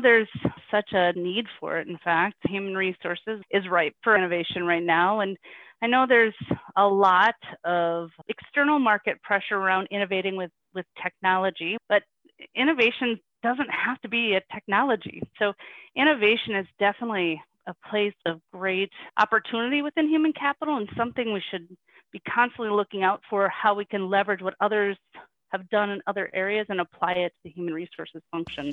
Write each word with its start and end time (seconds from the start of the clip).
There's 0.00 0.28
such 0.70 0.90
a 0.92 1.12
need 1.12 1.46
for 1.58 1.78
it. 1.78 1.88
In 1.88 1.98
fact, 1.98 2.36
human 2.48 2.74
resources 2.74 3.42
is 3.50 3.68
ripe 3.68 3.94
for 4.02 4.16
innovation 4.16 4.64
right 4.64 4.82
now. 4.82 5.20
And 5.20 5.36
I 5.82 5.86
know 5.86 6.06
there's 6.08 6.34
a 6.76 6.86
lot 6.86 7.34
of 7.64 8.10
external 8.28 8.78
market 8.78 9.20
pressure 9.22 9.56
around 9.56 9.88
innovating 9.90 10.36
with, 10.36 10.50
with 10.74 10.86
technology, 11.02 11.76
but 11.88 12.02
innovation 12.54 13.18
doesn't 13.42 13.70
have 13.70 14.00
to 14.02 14.08
be 14.08 14.34
a 14.34 14.54
technology. 14.54 15.22
So, 15.38 15.52
innovation 15.96 16.54
is 16.56 16.66
definitely 16.78 17.40
a 17.66 17.74
place 17.88 18.14
of 18.26 18.40
great 18.52 18.90
opportunity 19.18 19.82
within 19.82 20.08
human 20.08 20.32
capital 20.32 20.76
and 20.76 20.88
something 20.96 21.32
we 21.32 21.42
should 21.50 21.68
be 22.12 22.20
constantly 22.20 22.70
looking 22.70 23.02
out 23.02 23.20
for 23.28 23.48
how 23.48 23.74
we 23.74 23.84
can 23.84 24.08
leverage 24.08 24.42
what 24.42 24.54
others 24.60 24.96
have 25.50 25.68
done 25.68 25.90
in 25.90 26.00
other 26.06 26.30
areas 26.32 26.66
and 26.68 26.80
apply 26.80 27.12
it 27.12 27.28
to 27.28 27.38
the 27.44 27.50
human 27.50 27.74
resources 27.74 28.22
function. 28.30 28.72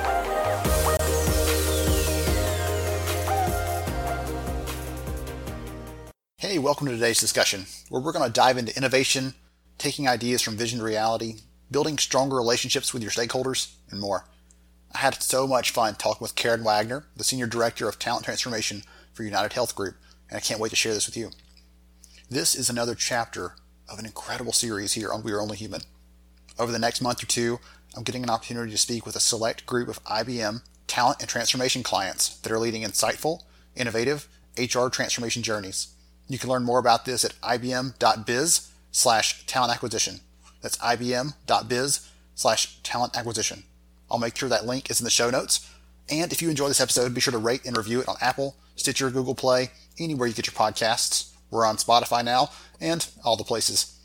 Welcome 6.61 6.85
to 6.85 6.93
today's 6.93 7.19
discussion, 7.19 7.65
where 7.89 7.99
we're 7.99 8.11
going 8.11 8.23
to 8.23 8.31
dive 8.31 8.55
into 8.55 8.77
innovation, 8.77 9.33
taking 9.79 10.07
ideas 10.07 10.43
from 10.43 10.57
vision 10.57 10.77
to 10.77 10.85
reality, 10.85 11.37
building 11.71 11.97
stronger 11.97 12.35
relationships 12.35 12.93
with 12.93 13.01
your 13.01 13.11
stakeholders, 13.11 13.73
and 13.89 13.99
more. 13.99 14.27
I 14.93 14.99
had 14.99 15.23
so 15.23 15.47
much 15.47 15.71
fun 15.71 15.95
talking 15.95 16.21
with 16.21 16.35
Karen 16.35 16.63
Wagner, 16.63 17.07
the 17.17 17.23
Senior 17.23 17.47
Director 17.47 17.89
of 17.89 17.97
Talent 17.97 18.25
Transformation 18.25 18.83
for 19.11 19.23
UnitedHealth 19.23 19.73
Group, 19.73 19.95
and 20.29 20.37
I 20.37 20.39
can't 20.39 20.59
wait 20.59 20.69
to 20.69 20.75
share 20.75 20.93
this 20.93 21.07
with 21.07 21.17
you. 21.17 21.31
This 22.29 22.53
is 22.53 22.69
another 22.69 22.93
chapter 22.93 23.55
of 23.89 23.97
an 23.97 24.05
incredible 24.05 24.53
series 24.53 24.93
here 24.93 25.11
on 25.11 25.23
We 25.23 25.31
Are 25.31 25.41
Only 25.41 25.57
Human. 25.57 25.81
Over 26.59 26.71
the 26.71 26.77
next 26.77 27.01
month 27.01 27.23
or 27.23 27.27
two, 27.27 27.59
I'm 27.97 28.03
getting 28.03 28.21
an 28.21 28.29
opportunity 28.29 28.71
to 28.71 28.77
speak 28.77 29.07
with 29.07 29.15
a 29.15 29.19
select 29.19 29.65
group 29.65 29.89
of 29.89 30.03
IBM 30.03 30.61
talent 30.85 31.21
and 31.21 31.27
transformation 31.27 31.81
clients 31.81 32.37
that 32.37 32.51
are 32.51 32.59
leading 32.59 32.83
insightful, 32.83 33.41
innovative 33.75 34.27
HR 34.59 34.89
transformation 34.89 35.41
journeys. 35.41 35.95
You 36.31 36.39
can 36.39 36.49
learn 36.49 36.63
more 36.63 36.79
about 36.79 37.03
this 37.03 37.25
at 37.25 37.33
ibm.biz 37.41 38.71
slash 38.91 39.45
talent 39.47 39.73
acquisition. 39.73 40.21
That's 40.61 40.77
ibm.biz 40.77 42.09
slash 42.35 42.81
talent 42.83 43.17
acquisition. 43.17 43.63
I'll 44.09 44.17
make 44.17 44.37
sure 44.37 44.47
that 44.47 44.65
link 44.65 44.89
is 44.89 45.01
in 45.01 45.03
the 45.03 45.09
show 45.09 45.29
notes. 45.29 45.69
And 46.09 46.31
if 46.31 46.41
you 46.41 46.49
enjoy 46.49 46.69
this 46.69 46.79
episode, 46.79 47.13
be 47.13 47.19
sure 47.19 47.33
to 47.33 47.37
rate 47.37 47.65
and 47.65 47.75
review 47.75 47.99
it 47.99 48.07
on 48.07 48.15
Apple, 48.21 48.55
Stitcher, 48.77 49.09
Google 49.09 49.35
Play, 49.35 49.71
anywhere 49.99 50.25
you 50.25 50.33
get 50.33 50.47
your 50.47 50.53
podcasts. 50.53 51.33
We're 51.49 51.65
on 51.65 51.75
Spotify 51.75 52.23
now 52.23 52.49
and 52.79 53.05
all 53.25 53.35
the 53.35 53.43
places. 53.43 53.97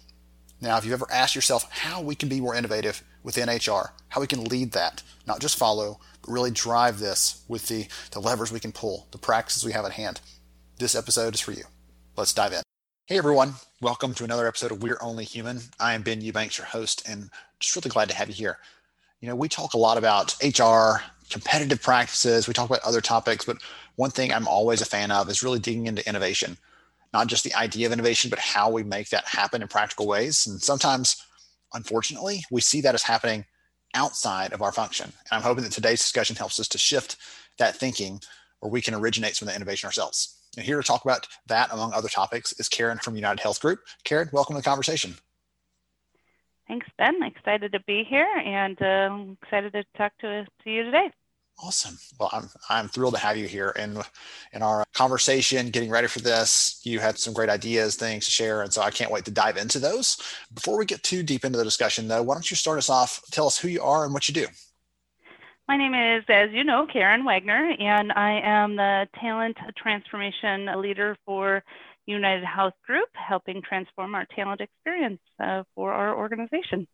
Now, 0.61 0.79
if 0.79 0.85
you've 0.85 0.95
ever 0.95 1.07
asked 1.13 1.37
yourself 1.37 1.71
how 1.71 2.01
we 2.01 2.17
can 2.17 2.29
be 2.29 2.41
more 2.41 2.57
innovative 2.57 3.05
within 3.23 3.49
HR, 3.49 3.93
how 4.09 4.21
we 4.21 4.27
can 4.27 4.45
lead 4.45 4.73
that, 4.73 5.05
not 5.29 5.41
just 5.41 5.57
follow, 5.57 6.01
but 6.23 6.33
really 6.33 6.51
drive 6.51 6.99
this 6.99 7.45
with 7.47 7.69
the, 7.69 7.87
the 8.11 8.21
levers 8.21 8.51
we 8.51 8.59
can 8.59 8.73
pull, 8.73 9.07
the 9.13 9.19
practices 9.19 9.65
we 9.65 9.73
have 9.73 9.85
at 9.85 9.93
hand, 9.93 10.21
this 10.79 10.97
episode 10.97 11.35
is 11.35 11.41
for 11.41 11.53
you 11.53 11.65
let's 12.17 12.33
dive 12.33 12.53
in. 12.53 12.63
Hey 13.07 13.19
everyone, 13.19 13.55
welcome 13.83 14.15
to 14.15 14.25
another 14.25 14.49
episode 14.49 14.73
of 14.73 14.83
We're 14.83 14.99
Only 15.03 15.25
Human. 15.25 15.61
I 15.79 15.93
am 15.93 16.01
Ben 16.01 16.23
Eubanks, 16.23 16.57
your 16.57 16.67
host, 16.67 17.07
and 17.07 17.29
just 17.61 17.77
really 17.77 17.91
glad 17.91 18.09
to 18.09 18.15
have 18.15 18.29
you 18.29 18.35
here. 18.35 18.59
You 19.21 19.29
know, 19.29 19.37
we 19.37 19.51
talk 19.51 19.75
a 19.75 19.79
lot 19.79 19.99
about 19.99 20.35
HR, 20.43 21.03
competitive 21.29 21.83
practices, 21.83 22.49
we 22.49 22.55
talk 22.55 22.71
about 22.71 22.81
other 22.85 23.03
topics, 23.03 23.45
but 23.45 23.59
one 23.97 24.11
thing 24.11 24.33
I'm 24.33 24.49
always 24.49 24.81
a 24.81 24.87
fan 24.87 25.11
of 25.11 25.29
is 25.29 25.43
really 25.43 25.59
digging 25.59 25.89
into 25.89 26.09
innovation. 26.09 26.57
Not 27.13 27.27
just 27.27 27.45
the 27.45 27.55
idea 27.55 27.87
of 27.87 27.93
innovation, 27.93 28.31
but 28.31 28.39
how 28.39 28.71
we 28.71 28.83
make 28.83 29.11
that 29.11 29.27
happen 29.27 29.61
in 29.61 29.69
practical 29.69 30.07
ways. 30.07 30.47
And 30.47 30.61
sometimes, 30.61 31.23
unfortunately, 31.75 32.45
we 32.51 32.63
see 32.63 32.81
that 32.81 32.95
as 32.95 33.03
happening 33.03 33.45
outside 33.95 34.55
of 34.55 34.63
our 34.63 34.73
function. 34.73 35.13
And 35.31 35.37
I'm 35.37 35.43
hoping 35.43 35.65
that 35.65 35.73
today's 35.73 36.01
discussion 36.01 36.37
helps 36.37 36.59
us 36.59 36.69
to 36.69 36.79
shift 36.79 37.17
that 37.59 37.77
thinking 37.77 38.21
where 38.61 38.73
we 38.73 38.81
can 38.81 38.95
originate 38.95 39.37
some 39.37 39.49
of 39.49 39.53
the 39.53 39.57
innovation 39.57 39.87
ourselves. 39.87 40.36
And 40.57 40.65
here 40.65 40.81
to 40.81 40.83
talk 40.83 41.05
about 41.05 41.27
that, 41.49 41.73
among 41.73 41.93
other 41.93 42.09
topics, 42.09 42.53
is 42.59 42.69
Karen 42.69 42.99
from 42.99 43.15
UnitedHealth 43.15 43.61
Group. 43.61 43.81
Karen, 44.05 44.31
welcome 44.33 44.57
to 44.57 44.63
the 44.63 44.65
conversation. 44.65 45.15
Thanks, 46.67 46.87
Ben. 46.99 47.23
Excited 47.23 47.73
to 47.73 47.81
be 47.87 48.05
here 48.09 48.27
and 48.27 48.81
uh, 48.83 49.33
excited 49.43 49.73
to 49.75 49.85
talk 49.97 50.13
to, 50.21 50.47
to 50.65 50.71
you 50.71 50.85
today. 50.85 51.11
Awesome. 51.59 51.97
Well, 52.21 52.29
I'm 52.33 52.51
I'm 52.69 52.89
thrilled 52.89 53.15
to 53.15 53.21
have 53.21 53.39
you 53.39 53.47
here 53.47 53.71
in 53.71 53.99
in 54.53 54.63
our 54.63 54.85
conversation. 54.93 55.71
Getting 55.71 55.89
ready 55.89 56.07
for 56.07 56.21
this, 56.21 56.83
you 56.85 57.01
had 57.01 57.19
some 57.19 57.33
great 57.33 57.49
ideas, 57.49 57.97
things 57.97 58.27
to 58.27 58.31
share, 58.31 58.61
and 58.61 58.71
so 58.71 58.83
I 58.83 58.91
can't 58.91 59.11
wait 59.11 59.25
to 59.25 59.31
dive 59.31 59.57
into 59.57 59.79
those. 59.79 60.19
Before 60.53 60.77
we 60.77 60.85
get 60.85 61.03
too 61.03 61.23
deep 61.23 61.47
into 61.47 61.57
the 61.57 61.65
discussion, 61.65 62.09
though, 62.09 62.23
why 62.23 62.35
don't 62.35 62.51
you 62.51 62.57
start 62.57 62.77
us 62.77 62.91
off? 62.91 63.23
Tell 63.31 63.47
us 63.47 63.57
who 63.57 63.69
you 63.69 63.81
are 63.81 64.05
and 64.05 64.13
what 64.13 64.29
you 64.29 64.35
do. 64.35 64.47
My 65.69 65.77
name 65.77 65.95
is, 65.95 66.25
as 66.29 66.51
you 66.53 66.63
know, 66.63 66.87
Karen 66.87 67.25
Wagner, 67.25 67.75
and 67.81 68.13
I 68.13 68.41
am 68.41 68.77
the 68.77 69.09
talent 69.21 69.57
transformation 69.77 70.67
leader 70.81 71.17
for 71.27 71.65
UnitedHealth 72.09 72.75
Group, 72.87 73.09
helping 73.15 73.63
transform 73.63 74.15
our 74.15 74.27
talent 74.27 74.61
experience 74.61 75.19
uh, 75.41 75.65
for 75.75 75.93
our 75.93 76.17
organization. 76.17 76.87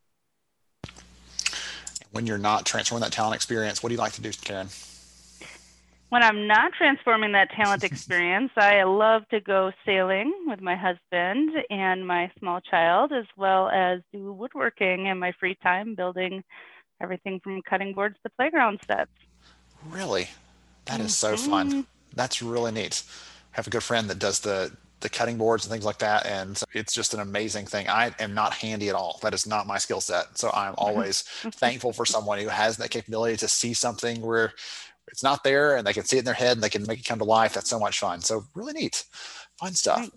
When 2.13 2.27
you're 2.27 2.39
not 2.39 2.65
transforming 2.65 3.03
that 3.03 3.13
talent 3.13 3.35
experience, 3.35 3.83
what 3.83 3.91
do 3.91 3.95
you 3.95 4.01
like 4.01 4.13
to 4.13 4.23
do, 4.23 4.31
Karen? 4.33 4.69
When 6.09 6.23
I'm 6.23 6.47
not 6.47 6.73
transforming 6.73 7.33
that 7.33 7.51
talent 7.51 7.85
experience, 7.85 8.53
I 8.57 8.85
love 8.85 9.29
to 9.31 9.41
go 9.41 9.71
sailing 9.85 10.33
with 10.47 10.63
my 10.63 10.77
husband 10.77 11.51
and 11.69 12.07
my 12.07 12.31
small 12.39 12.61
child, 12.63 13.13
as 13.13 13.27
well 13.37 13.69
as 13.69 14.01
do 14.15 14.33
woodworking 14.33 15.07
in 15.07 15.19
my 15.19 15.33
free 15.39 15.57
time, 15.63 15.95
building 15.95 16.43
everything 17.03 17.41
from 17.41 17.61
cutting 17.63 17.93
boards 17.93 18.17
to 18.23 18.31
playground 18.31 18.81
sets. 18.87 19.11
Really? 19.89 20.29
that 20.87 21.01
is 21.01 21.17
so 21.17 21.37
fun. 21.37 21.71
Mm-hmm. 21.71 21.81
That's 22.15 22.43
really 22.43 22.73
neat. 22.73 23.03
I 23.53 23.57
have 23.57 23.67
a 23.67 23.71
good 23.71 23.83
friend 23.83 24.09
that 24.11 24.19
does 24.19 24.41
the 24.41 24.73
the 25.01 25.09
cutting 25.09 25.37
boards 25.37 25.65
and 25.65 25.73
things 25.73 25.85
like 25.85 25.99
that 25.99 26.25
and 26.27 26.63
it's 26.75 26.95
just 26.95 27.13
an 27.13 27.19
amazing 27.19 27.67
thing 27.67 27.89
i 27.89 28.15
am 28.21 28.35
not 28.35 28.55
handy 28.55 28.89
at 28.89 28.95
all 28.95 29.19
that 29.21 29.35
is 29.35 29.49
not 29.49 29.67
my 29.67 29.77
skill 29.77 30.01
set 30.01 30.39
so 30.39 30.49
i'm 30.55 30.75
always 30.79 31.23
thankful 31.23 31.93
for 31.93 32.07
someone 32.07 32.39
who 32.39 32.47
has 32.47 32.77
that 32.77 32.91
capability 32.91 33.37
to 33.37 33.49
see 33.49 33.75
something 33.75 34.21
where 34.21 34.53
it's 35.09 35.25
not 35.25 35.43
there 35.43 35.77
and 35.77 35.85
they 35.85 35.93
can 35.93 36.05
see 36.05 36.19
it 36.19 36.21
in 36.21 36.25
their 36.25 36.35
head 36.35 36.53
and 36.53 36.63
they 36.63 36.69
can 36.69 36.87
make 36.87 37.01
it 37.01 37.05
come 37.05 37.19
to 37.19 37.25
life 37.25 37.53
that's 37.53 37.69
so 37.69 37.81
much 37.81 37.99
fun 37.99 38.21
so 38.21 38.45
really 38.55 38.73
neat 38.75 39.05
fun 39.59 39.73
stuff 39.73 40.09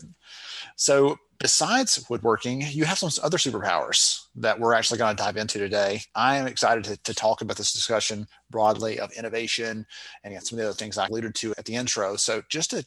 so 0.76 1.18
besides 1.40 2.04
woodworking, 2.10 2.62
you 2.70 2.86
have 2.86 2.98
some 2.98 3.10
other 3.24 3.38
superpowers 3.38 4.26
that 4.36 4.60
we're 4.60 4.74
actually 4.74 4.98
going 4.98 5.16
to 5.16 5.22
dive 5.22 5.38
into 5.38 5.60
today. 5.60 6.02
I 6.16 6.38
am 6.38 6.48
excited 6.48 6.84
to, 6.86 6.98
to 6.98 7.14
talk 7.14 7.42
about 7.42 7.58
this 7.58 7.74
discussion 7.74 8.28
broadly 8.50 9.00
of 9.00 9.12
innovation 9.14 9.86
and 10.24 10.34
some 10.44 10.58
of 10.58 10.64
the 10.64 10.70
other 10.70 10.78
things 10.78 10.98
I 10.98 11.08
alluded 11.08 11.36
to 11.36 11.54
at 11.58 11.66
the 11.66 11.76
intro. 11.76 12.16
So, 12.16 12.42
just 12.50 12.72
to 12.72 12.86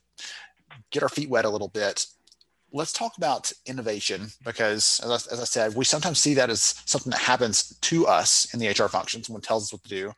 get 0.91 1.03
our 1.03 1.09
feet 1.09 1.31
wet 1.31 1.45
a 1.45 1.51
little 1.51 1.69
bit, 1.69 2.07
let's 2.73 2.93
talk 2.93 3.17
about 3.17 3.53
innovation 3.67 4.29
because, 4.45 5.01
as 5.05 5.11
I, 5.11 5.33
as 5.33 5.41
I 5.41 5.45
said, 5.45 5.75
we 5.75 5.85
sometimes 5.85 6.19
see 6.19 6.35
that 6.35 6.51
as 6.51 6.83
something 6.87 7.11
that 7.11 7.21
happens 7.21 7.77
to 7.83 8.07
us 8.07 8.53
in 8.53 8.61
the 8.61 8.69
HR 8.69 8.89
function. 8.89 9.23
Someone 9.23 9.43
tells 9.43 9.65
us 9.65 9.73
what 9.73 9.83
to 9.85 9.89
do, 9.89 10.13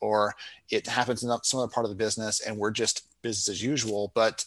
or 0.00 0.34
it 0.70 0.86
happens 0.86 1.22
in 1.22 1.30
some 1.42 1.60
other 1.60 1.72
part 1.72 1.84
of 1.84 1.90
the 1.90 1.96
business 1.96 2.40
and 2.40 2.56
we're 2.56 2.70
just 2.70 3.06
business 3.22 3.48
as 3.48 3.62
usual. 3.62 4.12
But 4.14 4.44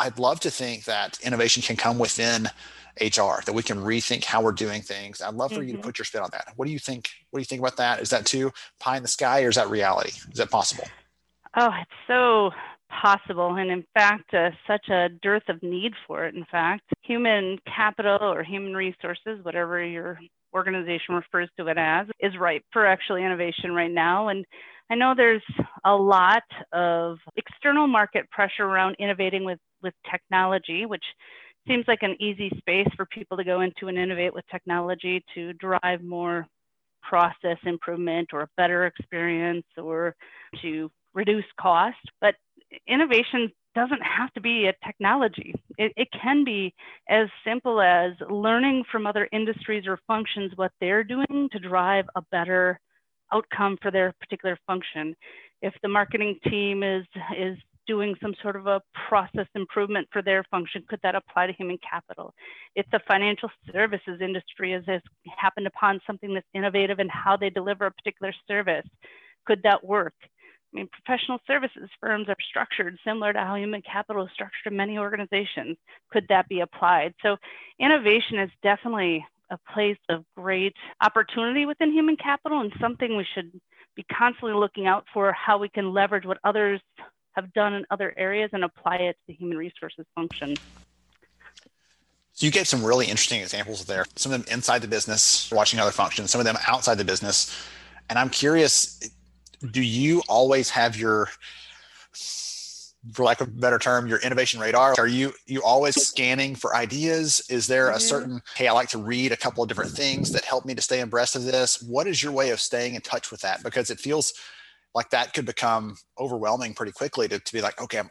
I'd 0.00 0.18
love 0.18 0.40
to 0.40 0.50
think 0.50 0.84
that 0.84 1.18
innovation 1.22 1.62
can 1.62 1.76
come 1.76 1.98
within 1.98 2.48
HR, 3.00 3.42
that 3.44 3.52
we 3.54 3.62
can 3.62 3.78
rethink 3.78 4.24
how 4.24 4.42
we're 4.42 4.52
doing 4.52 4.82
things. 4.82 5.22
I'd 5.22 5.34
love 5.34 5.50
for 5.50 5.58
mm-hmm. 5.58 5.66
you 5.66 5.72
to 5.72 5.78
mm-hmm. 5.78 5.86
put 5.86 5.98
your 5.98 6.04
spin 6.04 6.22
on 6.22 6.30
that. 6.32 6.52
What 6.56 6.66
do 6.66 6.72
you 6.72 6.78
think? 6.78 7.10
What 7.30 7.38
do 7.38 7.42
you 7.42 7.46
think 7.46 7.60
about 7.60 7.76
that? 7.76 8.00
Is 8.00 8.10
that 8.10 8.26
too 8.26 8.50
pie 8.78 8.96
in 8.96 9.02
the 9.02 9.08
sky 9.08 9.42
or 9.44 9.48
is 9.48 9.56
that 9.56 9.70
reality? 9.70 10.10
Is 10.10 10.38
that 10.38 10.50
possible? 10.50 10.84
Oh, 11.56 11.70
it's 11.80 11.90
so 12.06 12.50
possible. 12.90 13.54
And 13.54 13.70
in 13.70 13.84
fact, 13.94 14.34
uh, 14.34 14.50
such 14.66 14.88
a 14.88 15.08
dearth 15.22 15.48
of 15.48 15.62
need 15.62 15.92
for 16.06 16.24
it. 16.24 16.34
In 16.34 16.44
fact, 16.50 16.82
human 17.02 17.58
capital 17.66 18.18
or 18.20 18.42
human 18.42 18.74
resources, 18.74 19.42
whatever 19.42 19.82
your 19.84 20.18
organization 20.54 21.14
refers 21.14 21.48
to 21.58 21.66
it 21.68 21.78
as, 21.78 22.06
is 22.20 22.36
ripe 22.38 22.64
for 22.72 22.86
actually 22.86 23.24
innovation 23.24 23.72
right 23.72 23.90
now. 23.90 24.28
And 24.28 24.44
I 24.90 24.96
know 24.96 25.14
there's 25.16 25.42
a 25.84 25.94
lot 25.94 26.42
of 26.72 27.18
external 27.36 27.86
market 27.86 28.28
pressure 28.30 28.64
around 28.64 28.96
innovating 28.98 29.44
with, 29.44 29.58
with 29.82 29.94
technology, 30.10 30.86
which 30.86 31.04
seems 31.68 31.84
like 31.88 32.02
an 32.02 32.16
easy 32.20 32.50
space 32.58 32.88
for 32.96 33.06
people 33.06 33.36
to 33.36 33.44
go 33.44 33.60
into 33.60 33.88
and 33.88 33.98
innovate 33.98 34.34
with 34.34 34.44
technology 34.50 35.22
to 35.34 35.52
drive 35.54 36.02
more 36.02 36.46
process 37.02 37.58
improvement 37.64 38.28
or 38.32 38.42
a 38.42 38.48
better 38.56 38.86
experience 38.86 39.66
or 39.76 40.14
to 40.62 40.90
reduce 41.14 41.44
cost, 41.60 41.96
but 42.20 42.34
innovation 42.86 43.50
doesn't 43.74 44.02
have 44.02 44.32
to 44.32 44.40
be 44.40 44.66
a 44.66 44.86
technology. 44.86 45.54
It, 45.78 45.92
it, 45.96 46.08
can 46.20 46.44
be 46.44 46.74
as 47.08 47.28
simple 47.44 47.80
as 47.80 48.12
learning 48.28 48.84
from 48.90 49.06
other 49.06 49.28
industries 49.32 49.86
or 49.86 49.98
functions 50.06 50.52
what 50.56 50.72
they're 50.80 51.04
doing 51.04 51.48
to 51.52 51.58
drive 51.58 52.06
a 52.16 52.22
better 52.32 52.80
outcome 53.32 53.78
for 53.80 53.90
their 53.90 54.12
particular 54.20 54.58
function. 54.66 55.14
If 55.62 55.74
the 55.82 55.88
marketing 55.88 56.38
team 56.44 56.82
is, 56.82 57.04
is 57.38 57.56
doing 57.86 58.14
some 58.22 58.34
sort 58.42 58.56
of 58.56 58.66
a 58.66 58.80
process 59.08 59.46
improvement 59.54 60.08
for 60.12 60.22
their 60.22 60.44
function, 60.50 60.84
could 60.88 61.00
that 61.02 61.14
apply 61.14 61.46
to 61.46 61.52
human 61.52 61.78
capital? 61.78 62.34
If 62.74 62.86
the 62.92 63.00
financial 63.06 63.50
services 63.72 64.20
industry 64.20 64.72
has, 64.72 64.84
has 64.86 65.02
happened 65.36 65.66
upon 65.66 66.00
something 66.06 66.34
that's 66.34 66.46
innovative 66.54 67.00
in 67.00 67.08
how 67.08 67.36
they 67.36 67.50
deliver 67.50 67.86
a 67.86 67.90
particular 67.90 68.32
service, 68.46 68.86
could 69.46 69.62
that 69.64 69.84
work? 69.84 70.14
I 70.72 70.76
mean, 70.76 70.88
professional 71.04 71.38
services 71.46 71.88
firms 72.00 72.28
are 72.28 72.36
structured 72.48 72.96
similar 73.04 73.32
to 73.32 73.40
how 73.40 73.56
human 73.56 73.82
capital 73.82 74.24
is 74.24 74.30
structured 74.32 74.72
in 74.72 74.76
many 74.76 74.98
organizations. 74.98 75.76
Could 76.12 76.26
that 76.28 76.48
be 76.48 76.60
applied? 76.60 77.14
So, 77.22 77.36
innovation 77.80 78.38
is 78.38 78.50
definitely 78.62 79.26
a 79.50 79.58
place 79.72 79.98
of 80.08 80.24
great 80.36 80.74
opportunity 81.00 81.66
within 81.66 81.92
human 81.92 82.16
capital 82.16 82.60
and 82.60 82.72
something 82.80 83.16
we 83.16 83.26
should 83.34 83.50
be 83.96 84.04
constantly 84.04 84.54
looking 84.54 84.86
out 84.86 85.04
for 85.12 85.32
how 85.32 85.58
we 85.58 85.68
can 85.68 85.92
leverage 85.92 86.24
what 86.24 86.38
others 86.44 86.80
have 87.40 87.52
done 87.52 87.74
in 87.74 87.86
other 87.90 88.14
areas 88.16 88.50
and 88.52 88.64
apply 88.64 88.96
it 88.96 89.12
to 89.12 89.26
the 89.28 89.34
human 89.34 89.56
resources 89.56 90.06
function. 90.14 90.56
So 92.32 92.46
you 92.46 92.52
gave 92.52 92.68
some 92.68 92.84
really 92.84 93.06
interesting 93.06 93.40
examples 93.40 93.84
there. 93.84 94.06
Some 94.16 94.32
of 94.32 94.44
them 94.44 94.54
inside 94.54 94.80
the 94.82 94.88
business, 94.88 95.50
watching 95.50 95.78
other 95.80 95.90
functions, 95.90 96.30
some 96.30 96.40
of 96.40 96.46
them 96.46 96.56
outside 96.66 96.96
the 96.96 97.04
business. 97.04 97.54
And 98.08 98.18
I'm 98.18 98.30
curious, 98.30 99.10
do 99.70 99.82
you 99.82 100.22
always 100.28 100.70
have 100.70 100.96
your 100.96 101.28
for 103.12 103.24
lack 103.24 103.40
of 103.40 103.48
a 103.48 103.50
better 103.50 103.78
term 103.78 104.06
your 104.06 104.18
innovation 104.18 104.60
radar 104.60 104.94
are 104.98 105.06
you 105.06 105.32
you 105.46 105.62
always 105.62 105.94
scanning 105.94 106.54
for 106.54 106.76
ideas 106.76 107.40
is 107.48 107.66
there 107.66 107.88
a 107.88 107.92
mm-hmm. 107.92 108.00
certain 108.00 108.42
hey 108.56 108.68
i 108.68 108.72
like 108.72 108.90
to 108.90 108.98
read 108.98 109.32
a 109.32 109.36
couple 109.38 109.62
of 109.62 109.68
different 109.70 109.90
things 109.90 110.30
that 110.32 110.44
help 110.44 110.66
me 110.66 110.74
to 110.74 110.82
stay 110.82 111.00
abreast 111.00 111.34
of 111.34 111.44
this 111.44 111.80
what 111.82 112.06
is 112.06 112.22
your 112.22 112.30
way 112.30 112.50
of 112.50 112.60
staying 112.60 112.94
in 112.94 113.00
touch 113.00 113.30
with 113.30 113.40
that 113.40 113.62
because 113.62 113.90
it 113.90 113.98
feels 113.98 114.34
like 114.94 115.10
that 115.10 115.32
could 115.32 115.46
become 115.46 115.96
overwhelming 116.18 116.74
pretty 116.74 116.92
quickly 116.92 117.28
to, 117.28 117.38
to 117.38 117.52
be 117.52 117.60
like 117.60 117.80
okay 117.80 118.02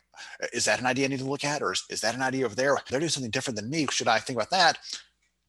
is 0.54 0.66
that 0.66 0.80
an 0.80 0.86
idea 0.86 1.06
i 1.06 1.08
need 1.08 1.20
to 1.20 1.26
look 1.26 1.44
at 1.44 1.62
or 1.62 1.72
is, 1.74 1.84
is 1.90 2.02
that 2.02 2.16
an 2.16 2.22
idea 2.22 2.46
over 2.46 2.56
there? 2.56 2.78
They're 2.90 3.00
doing 3.00 3.10
something 3.10 3.32
different 3.32 3.58
than 3.60 3.70
me. 3.70 3.88
Should 3.92 4.08
i 4.08 4.20
think 4.20 4.38
about 4.38 4.52
that? 4.52 4.78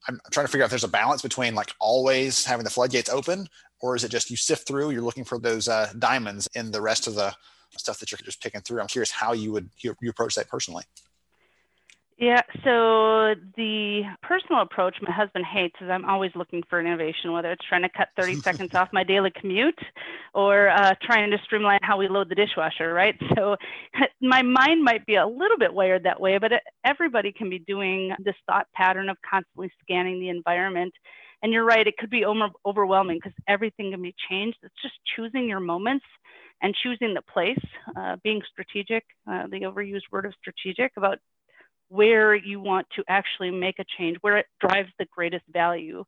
I'm 0.09 0.19
trying 0.31 0.47
to 0.47 0.53
figure 0.53 0.65
out 0.65 0.67
if 0.67 0.71
there's 0.71 0.85
a 0.85 0.89
balance 0.89 1.23
between 1.23 1.55
like 1.55 1.73
always 1.79 2.45
having 2.45 2.65
the 2.65 2.71
floodgates 2.71 3.11
open 3.11 3.47
or 3.83 3.97
is 3.97 4.05
it 4.05 4.11
just 4.11 4.31
you 4.31 4.37
sift 4.37 4.67
through 4.67 4.91
you're 4.91 5.03
looking 5.03 5.25
for 5.25 5.39
those 5.39 5.69
uh, 5.69 5.93
diamonds 5.99 6.49
in 6.55 6.71
the 6.71 6.81
rest 6.81 7.07
of 7.07 7.15
the 7.15 7.35
stuff 7.79 7.99
that 8.01 8.11
you're 8.11 8.19
just 8.25 8.43
picking 8.43 8.61
through. 8.61 8.81
I'm 8.81 8.89
curious 8.89 9.11
how 9.11 9.33
you 9.33 9.53
would 9.53 9.71
you, 9.79 9.95
you 10.01 10.11
approach 10.11 10.35
that 10.35 10.49
personally 10.49 10.85
yeah, 12.21 12.43
so 12.65 13.35
the 13.57 14.03
personal 14.23 14.61
approach 14.61 14.95
my 15.01 15.11
husband 15.11 15.47
hates 15.47 15.75
is 15.81 15.89
I'm 15.89 16.05
always 16.05 16.31
looking 16.35 16.63
for 16.69 16.79
an 16.79 16.87
innovation, 16.87 17.33
whether 17.33 17.51
it's 17.51 17.65
trying 17.67 17.81
to 17.81 17.89
cut 17.89 18.09
30 18.15 18.37
seconds 18.45 18.71
off 18.75 18.89
my 18.93 19.03
daily 19.03 19.33
commute 19.41 19.79
or 20.35 20.69
uh, 20.69 20.93
trying 21.03 21.31
to 21.31 21.39
streamline 21.45 21.79
how 21.83 21.97
we 21.97 22.09
load 22.09 22.29
the 22.29 22.35
dishwasher, 22.35 22.93
right? 22.93 23.15
So 23.35 23.57
my 24.21 24.43
mind 24.43 24.85
might 24.85 25.07
be 25.07 25.15
a 25.15 25.27
little 25.27 25.57
bit 25.57 25.73
wired 25.73 26.05
that 26.05 26.21
way, 26.21 26.37
but 26.37 26.53
everybody 26.85 27.33
can 27.33 27.49
be 27.49 27.61
doing 27.61 28.13
this 28.23 28.35
thought 28.47 28.67
pattern 28.75 29.09
of 29.09 29.17
constantly 29.29 29.73
scanning 29.83 30.21
the 30.21 30.29
environment 30.29 30.93
and 31.43 31.53
you're 31.53 31.65
right, 31.65 31.87
it 31.87 31.97
could 31.97 32.11
be 32.11 32.25
over- 32.25 32.51
overwhelming 32.67 33.19
because 33.19 33.33
everything 33.49 33.93
can 33.93 34.03
be 34.03 34.15
changed. 34.29 34.59
It's 34.63 34.75
just 34.83 34.95
choosing 35.17 35.49
your 35.49 35.61
moments 35.61 36.05
and 36.63 36.75
choosing 36.83 37.15
the 37.15 37.23
place, 37.23 37.59
uh, 37.97 38.17
being 38.23 38.43
strategic, 38.53 39.05
uh, 39.31 39.47
the 39.51 39.63
overused 39.63 40.11
word 40.13 40.27
of 40.27 40.35
strategic 40.39 40.93
about 40.97 41.19
where 41.91 42.35
you 42.35 42.61
want 42.61 42.87
to 42.97 43.05
actually 43.09 43.51
make 43.51 43.79
a 43.79 43.85
change, 43.99 44.17
where 44.23 44.39
it 44.39 44.47
drives 44.61 44.91
the 44.99 45.07
greatest 45.15 45.45
value. 45.53 46.05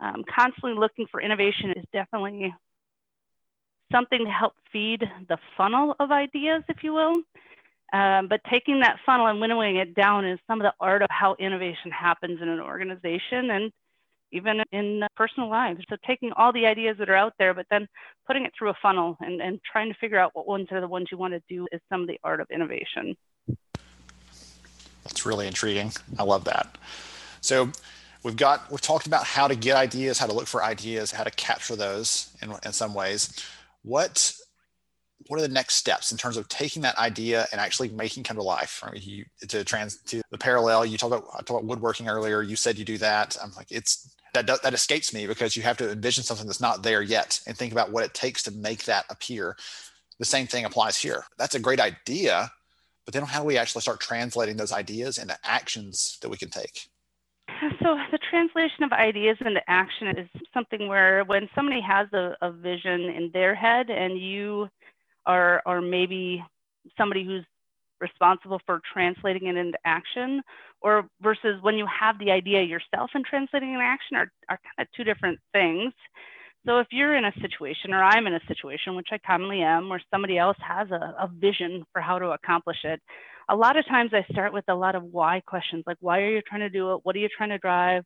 Um, 0.00 0.24
constantly 0.34 0.74
looking 0.74 1.06
for 1.10 1.20
innovation 1.20 1.72
is 1.72 1.84
definitely 1.92 2.54
something 3.92 4.24
to 4.24 4.30
help 4.30 4.54
feed 4.72 5.02
the 5.28 5.38
funnel 5.56 5.94
of 6.00 6.10
ideas, 6.10 6.62
if 6.68 6.82
you 6.82 6.94
will. 6.94 7.14
Um, 7.92 8.28
but 8.28 8.40
taking 8.50 8.80
that 8.80 8.98
funnel 9.04 9.26
and 9.26 9.40
winnowing 9.40 9.76
it 9.76 9.94
down 9.94 10.26
is 10.26 10.38
some 10.46 10.60
of 10.60 10.64
the 10.64 10.74
art 10.80 11.02
of 11.02 11.08
how 11.10 11.36
innovation 11.38 11.90
happens 11.90 12.40
in 12.40 12.48
an 12.48 12.60
organization. 12.60 13.50
And 13.50 13.72
even 14.32 14.62
in 14.72 15.02
personal 15.16 15.48
lives. 15.48 15.80
So 15.88 15.96
taking 16.06 16.32
all 16.36 16.52
the 16.52 16.66
ideas 16.66 16.96
that 16.98 17.08
are 17.08 17.16
out 17.16 17.34
there, 17.38 17.54
but 17.54 17.66
then 17.70 17.86
putting 18.26 18.44
it 18.44 18.52
through 18.56 18.70
a 18.70 18.76
funnel 18.82 19.16
and, 19.20 19.40
and 19.40 19.60
trying 19.70 19.92
to 19.92 19.98
figure 19.98 20.18
out 20.18 20.32
what 20.34 20.46
ones 20.46 20.68
are 20.70 20.80
the 20.80 20.88
ones 20.88 21.08
you 21.10 21.18
want 21.18 21.34
to 21.34 21.42
do 21.48 21.66
is 21.72 21.80
some 21.90 22.02
of 22.02 22.08
the 22.08 22.18
art 22.24 22.40
of 22.40 22.48
innovation. 22.52 23.16
That's 25.06 25.26
really 25.26 25.46
intriguing. 25.46 25.92
I 26.18 26.24
love 26.24 26.44
that. 26.44 26.76
So 27.40 27.70
we've 28.24 28.36
got 28.36 28.70
we've 28.70 28.80
talked 28.80 29.06
about 29.06 29.24
how 29.24 29.46
to 29.48 29.54
get 29.54 29.76
ideas, 29.76 30.18
how 30.18 30.26
to 30.26 30.32
look 30.32 30.46
for 30.46 30.64
ideas, 30.64 31.12
how 31.12 31.24
to 31.24 31.30
capture 31.30 31.76
those 31.76 32.36
in, 32.42 32.52
in 32.64 32.72
some 32.72 32.92
ways. 32.92 33.44
What 33.82 34.34
what 35.28 35.38
are 35.38 35.42
the 35.42 35.52
next 35.52 35.74
steps 35.74 36.12
in 36.12 36.18
terms 36.18 36.36
of 36.36 36.48
taking 36.48 36.82
that 36.82 36.96
idea 36.98 37.46
and 37.50 37.60
actually 37.60 37.88
making 37.88 38.22
come 38.22 38.36
to 38.36 38.42
life? 38.42 38.82
I 38.84 38.92
mean, 38.92 39.02
you, 39.04 39.24
to 39.48 39.64
trans 39.64 39.96
to 40.02 40.22
the 40.30 40.38
parallel, 40.38 40.86
you 40.86 40.98
talked 40.98 41.14
about, 41.14 41.28
I 41.32 41.38
talked 41.38 41.50
about 41.50 41.64
woodworking 41.64 42.08
earlier. 42.08 42.42
You 42.42 42.56
said 42.56 42.78
you 42.78 42.84
do 42.84 42.98
that. 42.98 43.36
I'm 43.42 43.52
like, 43.56 43.70
it's 43.70 44.14
that 44.34 44.46
that 44.46 44.74
escapes 44.74 45.14
me 45.14 45.26
because 45.26 45.56
you 45.56 45.62
have 45.62 45.78
to 45.78 45.90
envision 45.90 46.22
something 46.24 46.46
that's 46.46 46.60
not 46.60 46.82
there 46.82 47.02
yet 47.02 47.40
and 47.46 47.56
think 47.56 47.72
about 47.72 47.90
what 47.90 48.04
it 48.04 48.12
takes 48.12 48.42
to 48.44 48.50
make 48.50 48.84
that 48.84 49.04
appear. 49.08 49.56
The 50.18 50.24
same 50.24 50.46
thing 50.46 50.64
applies 50.64 50.96
here. 50.96 51.24
That's 51.38 51.54
a 51.54 51.60
great 51.60 51.80
idea, 51.80 52.50
but 53.06 53.14
then 53.14 53.22
how 53.22 53.40
do 53.40 53.46
we 53.46 53.56
actually 53.56 53.80
start 53.80 54.00
translating 54.00 54.56
those 54.56 54.72
ideas 54.72 55.16
into 55.16 55.38
actions 55.44 56.18
that 56.20 56.28
we 56.28 56.36
can 56.36 56.50
take? 56.50 56.88
So 57.80 57.96
the 58.10 58.18
translation 58.28 58.82
of 58.82 58.92
ideas 58.92 59.38
into 59.40 59.60
action 59.68 60.08
is 60.08 60.28
something 60.52 60.88
where 60.88 61.24
when 61.24 61.48
somebody 61.54 61.80
has 61.80 62.08
a, 62.12 62.36
a 62.42 62.50
vision 62.50 63.02
in 63.02 63.30
their 63.32 63.54
head 63.54 63.88
and 63.88 64.18
you 64.20 64.68
are, 65.24 65.62
are 65.64 65.80
maybe 65.80 66.44
somebody 66.98 67.24
who's 67.24 67.44
responsible 68.00 68.60
for 68.66 68.82
translating 68.92 69.46
it 69.46 69.56
into 69.56 69.78
action 69.84 70.42
or 70.82 71.08
versus 71.22 71.62
when 71.62 71.76
you 71.76 71.86
have 71.86 72.18
the 72.18 72.30
idea 72.30 72.62
yourself 72.62 73.10
and 73.14 73.24
translating 73.24 73.72
into 73.72 73.84
action 73.84 74.16
are, 74.16 74.30
are 74.48 74.58
kind 74.58 74.86
of 74.86 74.86
two 74.94 75.04
different 75.04 75.38
things. 75.52 75.92
So 76.66 76.78
if 76.78 76.88
you're 76.90 77.16
in 77.16 77.24
a 77.24 77.32
situation 77.40 77.94
or 77.94 78.02
I'm 78.02 78.26
in 78.26 78.34
a 78.34 78.40
situation, 78.48 78.96
which 78.96 79.08
I 79.12 79.18
commonly 79.18 79.62
am, 79.62 79.88
where 79.88 80.02
somebody 80.10 80.36
else 80.36 80.56
has 80.66 80.90
a, 80.90 81.14
a 81.18 81.30
vision 81.32 81.84
for 81.92 82.02
how 82.02 82.18
to 82.18 82.30
accomplish 82.30 82.78
it, 82.82 83.00
a 83.48 83.54
lot 83.54 83.78
of 83.78 83.86
times 83.86 84.10
I 84.12 84.26
start 84.32 84.52
with 84.52 84.64
a 84.68 84.74
lot 84.74 84.96
of 84.96 85.04
why 85.04 85.40
questions, 85.46 85.84
like 85.86 85.98
why 86.00 86.20
are 86.20 86.30
you 86.30 86.42
trying 86.42 86.62
to 86.62 86.68
do 86.68 86.92
it? 86.94 87.00
What 87.04 87.14
are 87.14 87.20
you 87.20 87.28
trying 87.36 87.50
to 87.50 87.58
drive? 87.58 88.02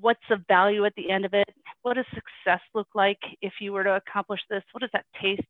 What's 0.00 0.20
the 0.28 0.42
value 0.48 0.84
at 0.84 0.94
the 0.96 1.10
end 1.10 1.24
of 1.24 1.32
it? 1.32 1.48
What 1.82 1.94
does 1.94 2.06
success 2.06 2.60
look 2.74 2.88
like 2.94 3.20
if 3.40 3.52
you 3.60 3.72
were 3.72 3.84
to 3.84 3.96
accomplish 3.96 4.40
this? 4.50 4.62
What 4.72 4.80
does 4.80 4.90
that 4.92 5.06
taste, 5.22 5.42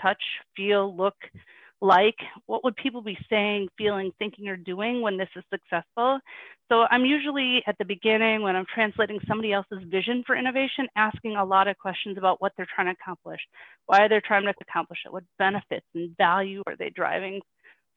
touch, 0.00 0.22
feel, 0.56 0.96
look 0.96 1.14
like? 1.82 2.16
What 2.46 2.64
would 2.64 2.76
people 2.76 3.02
be 3.02 3.18
saying, 3.28 3.68
feeling, 3.76 4.12
thinking, 4.18 4.48
or 4.48 4.56
doing 4.56 5.02
when 5.02 5.18
this 5.18 5.28
is 5.36 5.44
successful? 5.50 6.20
So 6.70 6.86
I'm 6.90 7.04
usually 7.04 7.62
at 7.66 7.76
the 7.76 7.84
beginning 7.84 8.40
when 8.40 8.56
I'm 8.56 8.64
translating 8.72 9.18
somebody 9.28 9.52
else's 9.52 9.82
vision 9.90 10.22
for 10.26 10.36
innovation, 10.36 10.86
asking 10.96 11.36
a 11.36 11.44
lot 11.44 11.68
of 11.68 11.76
questions 11.76 12.16
about 12.16 12.40
what 12.40 12.52
they're 12.56 12.68
trying 12.74 12.86
to 12.86 12.98
accomplish, 12.98 13.40
why 13.86 14.08
they're 14.08 14.22
trying 14.22 14.44
to 14.44 14.54
accomplish 14.60 15.00
it, 15.04 15.12
what 15.12 15.24
benefits 15.38 15.86
and 15.94 16.16
value 16.16 16.62
are 16.66 16.76
they 16.76 16.88
driving 16.88 17.42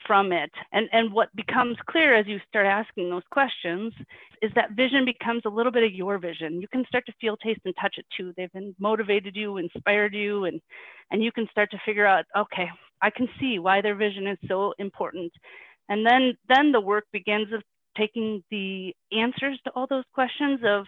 from 0.05 0.31
it. 0.31 0.51
And, 0.71 0.89
and 0.91 1.13
what 1.13 1.35
becomes 1.35 1.77
clear 1.89 2.15
as 2.15 2.27
you 2.27 2.39
start 2.49 2.65
asking 2.65 3.09
those 3.09 3.23
questions 3.31 3.93
is 4.41 4.51
that 4.55 4.71
vision 4.71 5.05
becomes 5.05 5.43
a 5.45 5.49
little 5.49 5.71
bit 5.71 5.83
of 5.83 5.93
your 5.93 6.17
vision. 6.17 6.61
You 6.61 6.67
can 6.67 6.85
start 6.87 7.05
to 7.05 7.13
feel, 7.21 7.37
taste, 7.37 7.61
and 7.65 7.73
touch 7.79 7.95
it 7.97 8.05
too. 8.15 8.33
They've 8.35 8.51
been 8.51 8.75
motivated 8.79 9.35
you, 9.35 9.57
inspired 9.57 10.13
you, 10.13 10.45
and, 10.45 10.59
and 11.11 11.23
you 11.23 11.31
can 11.31 11.47
start 11.49 11.71
to 11.71 11.81
figure 11.85 12.05
out, 12.05 12.25
okay, 12.35 12.69
I 13.01 13.09
can 13.09 13.27
see 13.39 13.59
why 13.59 13.81
their 13.81 13.95
vision 13.95 14.27
is 14.27 14.37
so 14.47 14.73
important. 14.79 15.31
And 15.89 16.05
then, 16.05 16.37
then 16.49 16.71
the 16.71 16.81
work 16.81 17.05
begins 17.11 17.51
of 17.53 17.61
taking 17.97 18.43
the 18.51 18.93
answers 19.11 19.59
to 19.63 19.71
all 19.71 19.87
those 19.87 20.03
questions 20.13 20.61
of, 20.65 20.85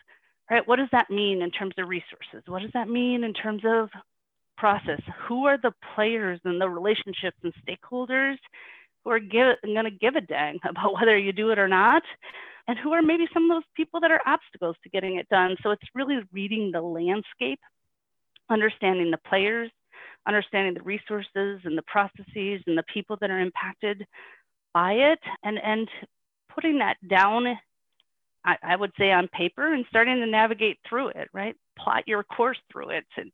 right, 0.49 0.67
what 0.67 0.77
does 0.77 0.89
that 0.91 1.09
mean 1.09 1.41
in 1.41 1.51
terms 1.51 1.73
of 1.77 1.87
resources? 1.87 2.43
What 2.47 2.61
does 2.61 2.71
that 2.73 2.89
mean 2.89 3.23
in 3.23 3.33
terms 3.33 3.63
of 3.65 3.89
process? 4.57 5.01
Who 5.27 5.45
are 5.45 5.57
the 5.57 5.73
players 5.95 6.39
and 6.43 6.59
the 6.59 6.69
relationships 6.69 7.37
and 7.43 7.53
stakeholders 7.67 8.37
who 9.03 9.11
are 9.11 9.19
going 9.19 9.57
to 9.63 9.91
give 9.91 10.15
a 10.15 10.21
dang 10.21 10.59
about 10.69 10.93
whether 10.93 11.17
you 11.17 11.31
do 11.31 11.51
it 11.51 11.59
or 11.59 11.67
not? 11.67 12.03
And 12.67 12.77
who 12.77 12.91
are 12.91 13.01
maybe 13.01 13.27
some 13.33 13.49
of 13.49 13.55
those 13.55 13.69
people 13.75 14.01
that 14.01 14.11
are 14.11 14.21
obstacles 14.25 14.75
to 14.83 14.89
getting 14.89 15.15
it 15.15 15.29
done? 15.29 15.55
So 15.63 15.71
it's 15.71 15.87
really 15.95 16.19
reading 16.33 16.71
the 16.73 16.81
landscape, 16.81 17.59
understanding 18.49 19.09
the 19.09 19.19
players, 19.29 19.71
understanding 20.27 20.73
the 20.73 20.81
resources 20.81 21.61
and 21.63 21.77
the 21.77 21.83
processes 21.83 22.61
and 22.67 22.77
the 22.77 22.83
people 22.93 23.17
that 23.21 23.31
are 23.31 23.39
impacted 23.39 24.05
by 24.73 24.93
it 24.93 25.19
and 25.43 25.57
and 25.63 25.89
putting 26.53 26.79
that 26.79 26.97
down 27.07 27.47
I, 28.45 28.57
I, 28.63 28.75
would 28.75 28.93
say 28.97 29.11
on 29.11 29.27
paper 29.27 29.73
and 29.73 29.85
starting 29.89 30.17
to 30.17 30.25
navigate 30.25 30.79
through 30.87 31.09
it 31.09 31.29
right? 31.33 31.55
Plot 31.77 32.03
your 32.07 32.23
course 32.23 32.59
through 32.71 32.89
it. 32.89 33.05
And 33.17 33.31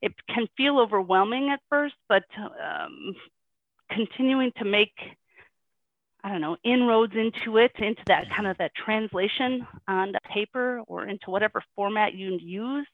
it 0.00 0.12
can 0.28 0.46
feel 0.56 0.78
overwhelming 0.78 1.50
at 1.50 1.60
first, 1.68 1.94
but 2.08 2.24
um, 2.38 3.14
continuing 3.90 4.52
to 4.58 4.64
make 4.64 4.92
I 6.24 6.30
don't 6.30 6.40
know, 6.40 6.56
inroads 6.64 7.12
into 7.14 7.58
it, 7.58 7.70
into 7.78 8.02
that 8.08 8.28
kind 8.30 8.48
of 8.48 8.58
that 8.58 8.74
translation 8.74 9.64
on 9.86 10.10
the 10.10 10.18
paper 10.28 10.82
or 10.88 11.06
into 11.06 11.30
whatever 11.30 11.62
format 11.76 12.14
you 12.14 12.36
use 12.42 12.88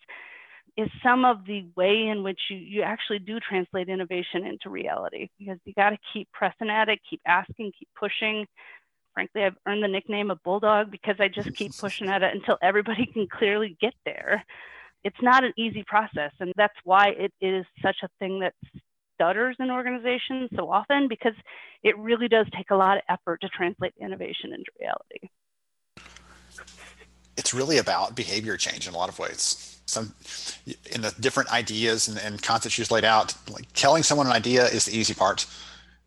is 0.77 0.89
some 1.03 1.25
of 1.25 1.45
the 1.47 1.67
way 1.77 2.09
in 2.09 2.23
which 2.23 2.41
you, 2.49 2.57
you 2.57 2.83
actually 2.83 3.19
do 3.19 3.39
translate 3.41 3.89
innovation 3.89 4.47
into 4.47 4.71
reality 4.71 5.29
because 5.39 5.59
you 5.65 5.75
got 5.75 5.91
to 5.91 5.99
keep 6.13 6.31
pressing 6.33 6.71
at 6.71 6.89
it, 6.89 6.99
keep 7.09 7.21
asking, 7.27 7.73
keep 7.79 7.89
pushing. 7.99 8.47
Frankly, 9.13 9.45
I've 9.45 9.57
earned 9.67 9.83
the 9.83 9.89
nickname 9.89 10.31
of 10.31 10.43
Bulldog 10.43 10.91
because 10.91 11.17
I 11.21 11.29
just 11.29 11.55
keep 11.55 11.77
pushing 11.79 12.09
at 12.09 12.23
it 12.23 12.35
until 12.35 12.57
everybody 12.63 13.07
can 13.13 13.27
clearly 13.29 13.77
get 13.81 13.95
there. 14.05 14.45
It's 15.05 15.21
not 15.21 15.45
an 15.45 15.53
easy 15.59 15.85
process, 15.87 16.31
and 16.39 16.53
that's 16.57 16.77
why 16.85 17.09
it 17.09 17.33
is 17.41 17.67
such 17.83 17.97
a 18.03 18.09
thing 18.19 18.41
that 18.41 18.55
stutters 19.15 19.57
in 19.59 19.71
organizations 19.71 20.49
so 20.57 20.71
often 20.71 21.09
because 21.09 21.35
it 21.83 21.99
really 21.99 22.29
does 22.29 22.47
take 22.57 22.71
a 22.71 22.77
lot 22.77 22.97
of 22.97 23.03
effort 23.09 23.41
to 23.41 23.49
translate 23.49 23.93
innovation 24.01 24.53
into 24.53 24.71
reality. 24.81 25.29
It's 27.37 27.53
really 27.53 27.79
about 27.79 28.15
behavior 28.15 28.57
change 28.57 28.87
in 28.87 28.95
a 28.95 28.97
lot 28.97 29.09
of 29.09 29.19
ways 29.19 29.82
some 29.93 30.15
in 30.91 31.03
the 31.03 31.15
different 31.21 31.53
ideas 31.53 32.09
and, 32.09 32.19
and 32.19 32.43
concepts 32.43 32.77
you 32.77 32.83
just 32.83 32.91
laid 32.91 33.05
out 33.05 33.35
like 33.51 33.71
telling 33.75 34.03
someone 34.03 34.27
an 34.27 34.33
idea 34.33 34.65
is 34.67 34.87
the 34.87 34.97
easy 34.97 35.15
part. 35.15 35.47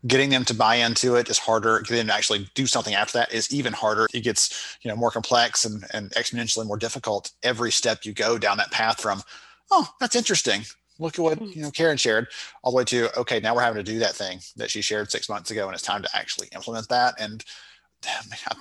Getting 0.06 0.30
them 0.30 0.44
to 0.44 0.54
buy 0.54 0.76
into 0.76 1.16
it 1.16 1.28
is 1.28 1.38
harder. 1.38 1.80
Getting 1.80 1.98
them 1.98 2.06
to 2.08 2.14
actually 2.14 2.48
do 2.54 2.66
something 2.66 2.94
after 2.94 3.18
that 3.18 3.32
is 3.32 3.52
even 3.52 3.72
harder. 3.72 4.06
It 4.12 4.20
gets 4.20 4.76
you 4.82 4.90
know 4.90 4.96
more 4.96 5.10
complex 5.10 5.64
and, 5.64 5.84
and 5.92 6.10
exponentially 6.10 6.66
more 6.66 6.76
difficult 6.76 7.32
every 7.42 7.72
step 7.72 8.04
you 8.04 8.12
go 8.12 8.38
down 8.38 8.58
that 8.58 8.70
path 8.70 9.00
from 9.00 9.22
oh 9.70 9.88
that's 10.00 10.16
interesting. 10.16 10.62
Look 10.98 11.18
at 11.18 11.22
what 11.22 11.40
you 11.40 11.62
know 11.62 11.70
karen 11.70 11.96
shared 11.96 12.28
all 12.62 12.72
the 12.72 12.76
way 12.76 12.84
to 12.84 13.18
okay 13.20 13.40
now 13.40 13.54
we're 13.54 13.62
having 13.62 13.84
to 13.84 13.92
do 13.92 13.98
that 14.00 14.14
thing 14.14 14.40
that 14.56 14.70
she 14.70 14.82
shared 14.82 15.10
six 15.10 15.28
months 15.28 15.50
ago 15.50 15.66
and 15.66 15.74
it's 15.74 15.82
time 15.82 16.02
to 16.02 16.08
actually 16.14 16.48
implement 16.54 16.88
that. 16.88 17.14
And 17.18 17.44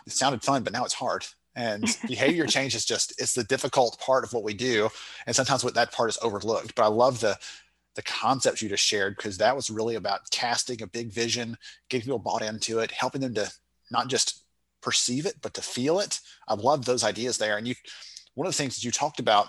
it 0.06 0.12
sounded 0.12 0.44
fun 0.44 0.64
but 0.64 0.74
now 0.74 0.86
it's 0.86 0.94
hard 0.94 1.26
and 1.56 1.98
behavior 2.08 2.46
change 2.46 2.76
is 2.76 2.86
just 2.86 3.20
it's 3.20 3.34
the 3.34 3.44
difficult 3.44 4.00
part 4.00 4.24
of 4.24 4.34
what 4.34 4.44
we 4.44 4.54
do 4.54 4.90
and 5.26 5.36
sometimes 5.36 5.64
what 5.64 5.74
that 5.74 5.92
part 5.92 6.10
is 6.10 6.18
overlooked 6.22 6.76
but 6.76 6.84
i 6.84 6.88
love 6.88 7.20
the 7.20 7.38
the 7.96 8.04
concepts 8.04 8.62
you 8.62 8.70
just 8.70 8.84
shared 8.84 9.16
because 9.16 9.38
that 9.38 9.56
was 9.56 9.70
really 9.70 9.96
about 9.96 10.30
casting 10.30 10.82
a 10.82 10.88
big 10.88 11.12
vision 11.12 11.58
getting 11.90 12.04
people 12.04 12.20
bought 12.20 12.42
into 12.42 12.80
it 12.80 12.92
helping 12.92 13.22
them 13.22 13.34
to 13.34 13.50
not 13.90 14.08
just 14.08 14.44
perceive 14.82 15.26
it 15.26 15.36
but 15.42 15.54
to 15.56 15.62
feel 15.62 16.00
it. 16.00 16.20
I 16.48 16.54
love 16.54 16.86
those 16.86 17.04
ideas 17.04 17.38
there 17.38 17.58
and 17.58 17.68
you 17.68 17.76
one 18.36 18.46
of 18.46 18.54
the 18.54 18.58
things 18.58 18.76
that 18.76 18.84
you 18.84 18.92
talked 18.92 19.20
about 19.20 19.48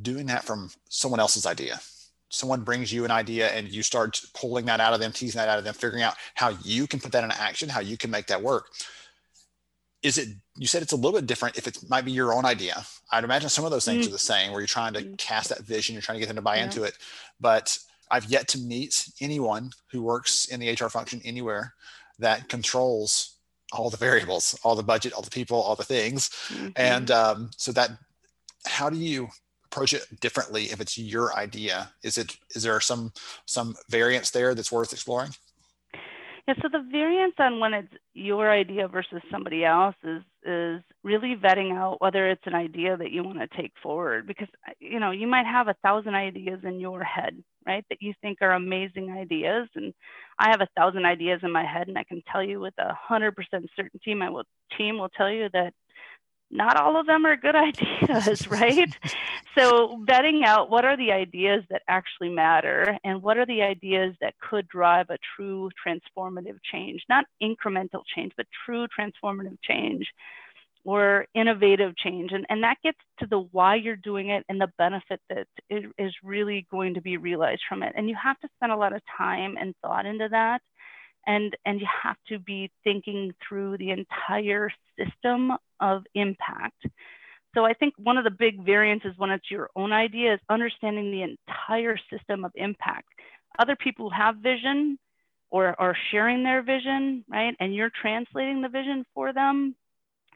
doing 0.00 0.26
that 0.26 0.44
from 0.44 0.70
someone 0.88 1.18
else's 1.20 1.46
idea. 1.46 1.80
Someone 2.28 2.62
brings 2.62 2.92
you 2.92 3.04
an 3.04 3.10
idea 3.10 3.48
and 3.48 3.68
you 3.68 3.82
start 3.82 4.20
pulling 4.34 4.66
that 4.66 4.80
out 4.80 4.92
of 4.92 5.00
them 5.00 5.12
teasing 5.12 5.38
that 5.38 5.48
out 5.48 5.58
of 5.58 5.64
them 5.64 5.74
figuring 5.74 6.02
out 6.02 6.14
how 6.34 6.50
you 6.62 6.86
can 6.86 7.00
put 7.00 7.12
that 7.12 7.24
into 7.24 7.40
action 7.40 7.68
how 7.68 7.80
you 7.80 7.96
can 7.96 8.10
make 8.10 8.26
that 8.26 8.42
work 8.42 8.66
is 10.04 10.18
it 10.18 10.28
you 10.56 10.66
said 10.66 10.82
it's 10.82 10.92
a 10.92 10.96
little 10.96 11.18
bit 11.18 11.26
different 11.26 11.58
if 11.58 11.66
it 11.66 11.78
might 11.88 12.04
be 12.04 12.12
your 12.12 12.32
own 12.32 12.44
idea 12.44 12.84
i'd 13.10 13.24
imagine 13.24 13.48
some 13.48 13.64
of 13.64 13.72
those 13.72 13.84
things 13.84 14.04
mm. 14.04 14.08
are 14.08 14.12
the 14.12 14.18
same 14.18 14.52
where 14.52 14.60
you're 14.60 14.68
trying 14.68 14.92
to 14.92 15.02
mm. 15.02 15.18
cast 15.18 15.48
that 15.48 15.62
vision 15.62 15.94
you're 15.94 16.02
trying 16.02 16.16
to 16.16 16.20
get 16.20 16.26
them 16.28 16.36
to 16.36 16.42
buy 16.42 16.56
yeah. 16.56 16.64
into 16.64 16.84
it 16.84 16.96
but 17.40 17.76
i've 18.10 18.26
yet 18.26 18.46
to 18.46 18.58
meet 18.58 19.08
anyone 19.20 19.70
who 19.90 20.02
works 20.02 20.44
in 20.46 20.60
the 20.60 20.70
hr 20.70 20.88
function 20.88 21.20
anywhere 21.24 21.74
that 22.18 22.48
controls 22.48 23.38
all 23.72 23.90
the 23.90 23.96
variables 23.96 24.56
all 24.62 24.76
the 24.76 24.82
budget 24.82 25.12
all 25.14 25.22
the 25.22 25.30
people 25.30 25.60
all 25.60 25.74
the 25.74 25.82
things 25.82 26.28
mm-hmm. 26.48 26.68
and 26.76 27.10
um, 27.10 27.50
so 27.56 27.72
that 27.72 27.90
how 28.66 28.88
do 28.88 28.96
you 28.96 29.28
approach 29.64 29.92
it 29.92 30.06
differently 30.20 30.64
if 30.64 30.80
it's 30.80 30.96
your 30.96 31.34
idea 31.36 31.90
is 32.04 32.18
it 32.18 32.36
is 32.54 32.62
there 32.62 32.78
some 32.78 33.12
some 33.46 33.74
variance 33.88 34.30
there 34.30 34.54
that's 34.54 34.70
worth 34.70 34.92
exploring 34.92 35.30
yeah, 36.46 36.54
so 36.60 36.68
the 36.70 36.84
variance 36.90 37.34
on 37.38 37.58
when 37.58 37.72
it's 37.72 37.92
your 38.12 38.50
idea 38.50 38.86
versus 38.86 39.22
somebody 39.30 39.64
else's 39.64 40.22
is 40.44 40.82
really 41.02 41.36
vetting 41.36 41.72
out 41.72 42.00
whether 42.02 42.28
it's 42.28 42.46
an 42.46 42.54
idea 42.54 42.96
that 42.98 43.10
you 43.10 43.24
want 43.24 43.38
to 43.38 43.56
take 43.56 43.72
forward 43.82 44.26
because 44.26 44.48
you 44.78 45.00
know 45.00 45.10
you 45.10 45.26
might 45.26 45.46
have 45.46 45.68
a 45.68 45.76
thousand 45.82 46.14
ideas 46.14 46.60
in 46.64 46.78
your 46.78 47.02
head 47.02 47.42
right 47.66 47.84
that 47.88 48.02
you 48.02 48.12
think 48.20 48.38
are 48.42 48.52
amazing 48.52 49.10
ideas 49.10 49.68
and 49.74 49.94
i 50.38 50.50
have 50.50 50.60
a 50.60 50.68
thousand 50.76 51.06
ideas 51.06 51.40
in 51.42 51.50
my 51.50 51.64
head 51.64 51.88
and 51.88 51.96
i 51.96 52.04
can 52.04 52.22
tell 52.30 52.42
you 52.42 52.60
with 52.60 52.74
a 52.78 52.92
hundred 52.92 53.34
percent 53.34 53.64
certainty 53.74 54.14
my 54.14 54.28
team 54.76 54.98
will 54.98 55.08
tell 55.16 55.30
you 55.30 55.48
that 55.54 55.72
not 56.50 56.76
all 56.76 56.98
of 56.98 57.06
them 57.06 57.26
are 57.26 57.36
good 57.36 57.56
ideas, 57.56 58.48
right? 58.48 58.94
so, 59.56 60.04
vetting 60.08 60.44
out 60.44 60.70
what 60.70 60.84
are 60.84 60.96
the 60.96 61.12
ideas 61.12 61.64
that 61.70 61.82
actually 61.88 62.30
matter 62.30 62.98
and 63.04 63.22
what 63.22 63.36
are 63.36 63.46
the 63.46 63.62
ideas 63.62 64.14
that 64.20 64.34
could 64.38 64.68
drive 64.68 65.10
a 65.10 65.18
true 65.36 65.70
transformative 65.86 66.58
change, 66.70 67.02
not 67.08 67.24
incremental 67.42 68.02
change, 68.14 68.32
but 68.36 68.46
true 68.64 68.86
transformative 68.98 69.58
change 69.62 70.06
or 70.86 71.26
innovative 71.34 71.96
change. 71.96 72.30
And, 72.32 72.44
and 72.50 72.62
that 72.62 72.76
gets 72.82 72.98
to 73.18 73.26
the 73.26 73.38
why 73.38 73.76
you're 73.76 73.96
doing 73.96 74.28
it 74.28 74.44
and 74.50 74.60
the 74.60 74.70
benefit 74.76 75.18
that 75.30 75.46
is 75.70 76.12
really 76.22 76.66
going 76.70 76.92
to 76.94 77.00
be 77.00 77.16
realized 77.16 77.62
from 77.66 77.82
it. 77.82 77.94
And 77.96 78.06
you 78.08 78.16
have 78.22 78.38
to 78.40 78.48
spend 78.56 78.70
a 78.70 78.76
lot 78.76 78.94
of 78.94 79.00
time 79.16 79.56
and 79.58 79.74
thought 79.82 80.04
into 80.04 80.28
that 80.30 80.60
and 81.26 81.56
and 81.64 81.80
you 81.80 81.86
have 82.02 82.16
to 82.28 82.38
be 82.38 82.70
thinking 82.82 83.32
through 83.46 83.78
the 83.78 83.90
entire 83.90 84.70
system 84.98 85.52
of 85.84 86.02
impact. 86.14 86.86
So 87.54 87.64
i 87.64 87.74
think 87.74 87.94
one 87.98 88.18
of 88.18 88.24
the 88.24 88.30
big 88.30 88.64
variances 88.64 89.12
when 89.16 89.30
it's 89.30 89.50
your 89.50 89.70
own 89.76 89.92
idea 89.92 90.34
is 90.34 90.40
understanding 90.48 91.10
the 91.10 91.22
entire 91.22 91.96
system 92.10 92.44
of 92.44 92.52
impact. 92.56 93.08
Other 93.58 93.76
people 93.76 94.10
have 94.10 94.36
vision 94.38 94.98
or 95.50 95.76
are 95.78 95.96
sharing 96.10 96.42
their 96.42 96.62
vision 96.62 97.24
right 97.28 97.54
and 97.60 97.74
you're 97.74 97.92
translating 98.02 98.62
the 98.62 98.68
vision 98.68 99.04
for 99.14 99.32
them 99.32 99.76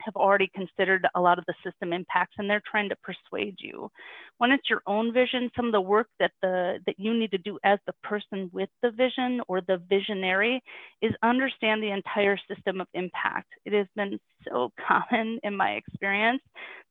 have 0.05 0.17
already 0.17 0.51
considered 0.55 1.07
a 1.15 1.21
lot 1.21 1.39
of 1.39 1.45
the 1.47 1.55
system 1.65 1.93
impacts 1.93 2.35
and 2.39 2.49
they're 2.49 2.63
trying 2.71 2.89
to 2.89 2.97
persuade 2.97 3.57
you. 3.59 3.91
When 4.39 4.53
it's 4.53 4.69
your 4.71 4.83
own 4.87 5.13
vision, 5.13 5.51
some 5.57 5.67
of 5.67 5.73
the 5.73 5.81
work 5.81 6.09
that 6.21 6.33
the 6.43 6.79
that 6.87 6.99
you 6.99 7.15
need 7.15 7.31
to 7.33 7.39
do 7.39 7.59
as 7.65 7.79
the 7.87 7.95
person 8.03 8.51
with 8.53 8.69
the 8.83 8.91
vision 8.91 9.41
or 9.49 9.61
the 9.61 9.83
visionary 9.89 10.63
is 11.03 11.13
understand 11.23 11.83
the 11.83 11.91
entire 11.91 12.39
system 12.53 12.81
of 12.81 12.89
impact. 12.95 13.49
It 13.65 13.73
has 13.73 13.87
been 13.97 14.19
so 14.47 14.73
common 14.89 15.41
in 15.43 15.57
my 15.57 15.73
experience 15.73 16.43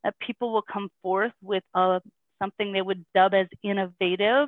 that 0.04 0.16
people 0.20 0.54
will 0.54 0.66
come 0.72 0.90
forth 1.02 1.34
with 1.42 1.64
a 1.76 2.02
something 2.40 2.72
they 2.72 2.82
would 2.82 3.06
dub 3.16 3.34
as 3.34 3.48
innovative 3.64 4.48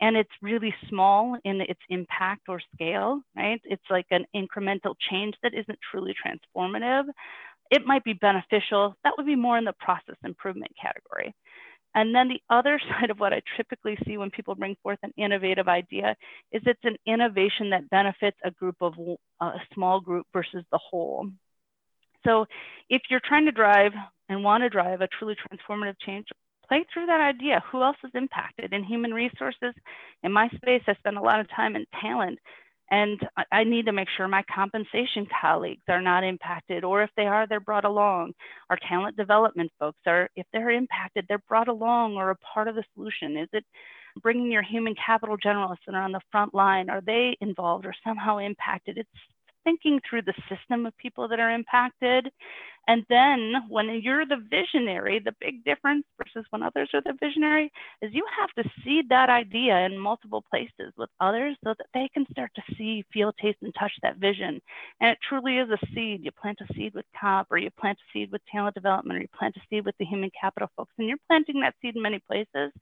and 0.00 0.16
it's 0.16 0.30
really 0.42 0.74
small 0.88 1.36
in 1.44 1.60
its 1.60 1.80
impact 1.88 2.42
or 2.48 2.60
scale 2.74 3.20
right 3.36 3.60
it's 3.64 3.82
like 3.90 4.06
an 4.10 4.24
incremental 4.34 4.94
change 5.10 5.34
that 5.42 5.54
isn't 5.54 5.78
truly 5.90 6.14
transformative 6.14 7.04
it 7.70 7.86
might 7.86 8.04
be 8.04 8.12
beneficial. 8.12 8.96
That 9.04 9.14
would 9.16 9.26
be 9.26 9.36
more 9.36 9.58
in 9.58 9.64
the 9.64 9.72
process 9.72 10.16
improvement 10.24 10.72
category. 10.80 11.34
And 11.94 12.14
then 12.14 12.28
the 12.28 12.40
other 12.50 12.80
side 12.88 13.10
of 13.10 13.20
what 13.20 13.32
I 13.32 13.42
typically 13.56 13.96
see 14.06 14.18
when 14.18 14.30
people 14.30 14.54
bring 14.54 14.76
forth 14.82 14.98
an 15.02 15.12
innovative 15.16 15.68
idea 15.68 16.16
is 16.52 16.62
it's 16.66 16.84
an 16.84 16.96
innovation 17.06 17.70
that 17.70 17.90
benefits 17.90 18.36
a 18.44 18.50
group 18.50 18.76
of 18.80 18.94
a 19.40 19.52
small 19.72 20.00
group 20.00 20.26
versus 20.32 20.64
the 20.70 20.78
whole. 20.78 21.28
So 22.24 22.46
if 22.88 23.02
you're 23.10 23.20
trying 23.20 23.44
to 23.46 23.52
drive 23.52 23.92
and 24.28 24.42
want 24.42 24.62
to 24.62 24.70
drive 24.70 25.00
a 25.00 25.08
truly 25.08 25.36
transformative 25.36 25.96
change, 26.04 26.26
play 26.66 26.84
through 26.92 27.06
that 27.06 27.20
idea. 27.20 27.62
Who 27.70 27.82
else 27.82 27.96
is 28.04 28.10
impacted 28.14 28.72
in 28.72 28.84
human 28.84 29.12
resources? 29.12 29.74
In 30.22 30.32
my 30.32 30.48
space, 30.48 30.82
I 30.86 30.94
spend 30.94 31.18
a 31.18 31.22
lot 31.22 31.40
of 31.40 31.50
time 31.50 31.76
in 31.76 31.84
talent 32.00 32.38
and 32.90 33.18
I 33.50 33.64
need 33.64 33.86
to 33.86 33.92
make 33.92 34.08
sure 34.16 34.28
my 34.28 34.44
compensation 34.54 35.26
colleagues 35.40 35.82
are 35.88 36.02
not 36.02 36.22
impacted, 36.22 36.84
or 36.84 37.02
if 37.02 37.10
they 37.16 37.26
are, 37.26 37.46
they're 37.46 37.60
brought 37.60 37.84
along. 37.84 38.34
Our 38.68 38.78
talent 38.88 39.16
development 39.16 39.72
folks 39.78 40.00
are, 40.06 40.28
if 40.36 40.46
they're 40.52 40.70
impacted, 40.70 41.24
they're 41.28 41.42
brought 41.48 41.68
along 41.68 42.16
or 42.16 42.30
a 42.30 42.36
part 42.36 42.68
of 42.68 42.74
the 42.74 42.84
solution. 42.94 43.38
Is 43.38 43.48
it 43.52 43.64
bringing 44.22 44.52
your 44.52 44.62
human 44.62 44.94
capital 44.94 45.36
generalists 45.38 45.84
that 45.86 45.94
are 45.94 46.02
on 46.02 46.12
the 46.12 46.20
front 46.30 46.54
line? 46.54 46.90
Are 46.90 47.00
they 47.00 47.36
involved 47.40 47.86
or 47.86 47.94
somehow 48.04 48.38
impacted? 48.38 48.98
It's 48.98 49.08
thinking 49.64 49.98
through 50.08 50.22
the 50.22 50.34
system 50.48 50.84
of 50.84 50.96
people 50.98 51.26
that 51.28 51.40
are 51.40 51.50
impacted. 51.50 52.30
And 52.88 53.04
then 53.08 53.54
when 53.68 53.88
you're 54.02 54.26
the 54.26 54.42
visionary, 54.50 55.18
the 55.18 55.34
big 55.40 55.64
difference 55.64 56.04
versus 56.18 56.46
when 56.50 56.62
others 56.62 56.90
are 56.94 57.02
the 57.02 57.16
visionary 57.20 57.72
is 58.02 58.12
you 58.12 58.26
have 58.38 58.50
to 58.64 58.70
seed 58.84 59.08
that 59.08 59.30
idea 59.30 59.86
in 59.86 59.98
multiple 59.98 60.44
places 60.50 60.92
with 60.96 61.08
others 61.20 61.56
so 61.64 61.74
that 61.78 61.86
they 61.94 62.08
can 62.12 62.26
start 62.30 62.50
to 62.54 62.62
see, 62.76 63.04
feel, 63.12 63.32
taste, 63.40 63.58
and 63.62 63.74
touch 63.78 63.92
that 64.02 64.18
vision. 64.18 64.60
And 65.00 65.10
it 65.10 65.18
truly 65.28 65.58
is 65.58 65.70
a 65.70 65.78
seed. 65.94 66.20
You 66.22 66.30
plant 66.32 66.58
a 66.60 66.74
seed 66.74 66.94
with 66.94 67.06
comp, 67.18 67.48
or 67.50 67.58
you 67.58 67.70
plant 67.80 67.98
a 67.98 68.12
seed 68.12 68.30
with 68.30 68.42
talent 68.50 68.74
development, 68.74 69.18
or 69.18 69.22
you 69.22 69.28
plant 69.38 69.56
a 69.56 69.60
seed 69.70 69.84
with 69.84 69.94
the 69.98 70.04
human 70.04 70.30
capital 70.38 70.68
folks. 70.76 70.92
And 70.98 71.08
you're 71.08 71.18
planting 71.28 71.60
that 71.60 71.74
seed 71.80 71.96
in 71.96 72.02
many 72.02 72.20
places. 72.26 72.72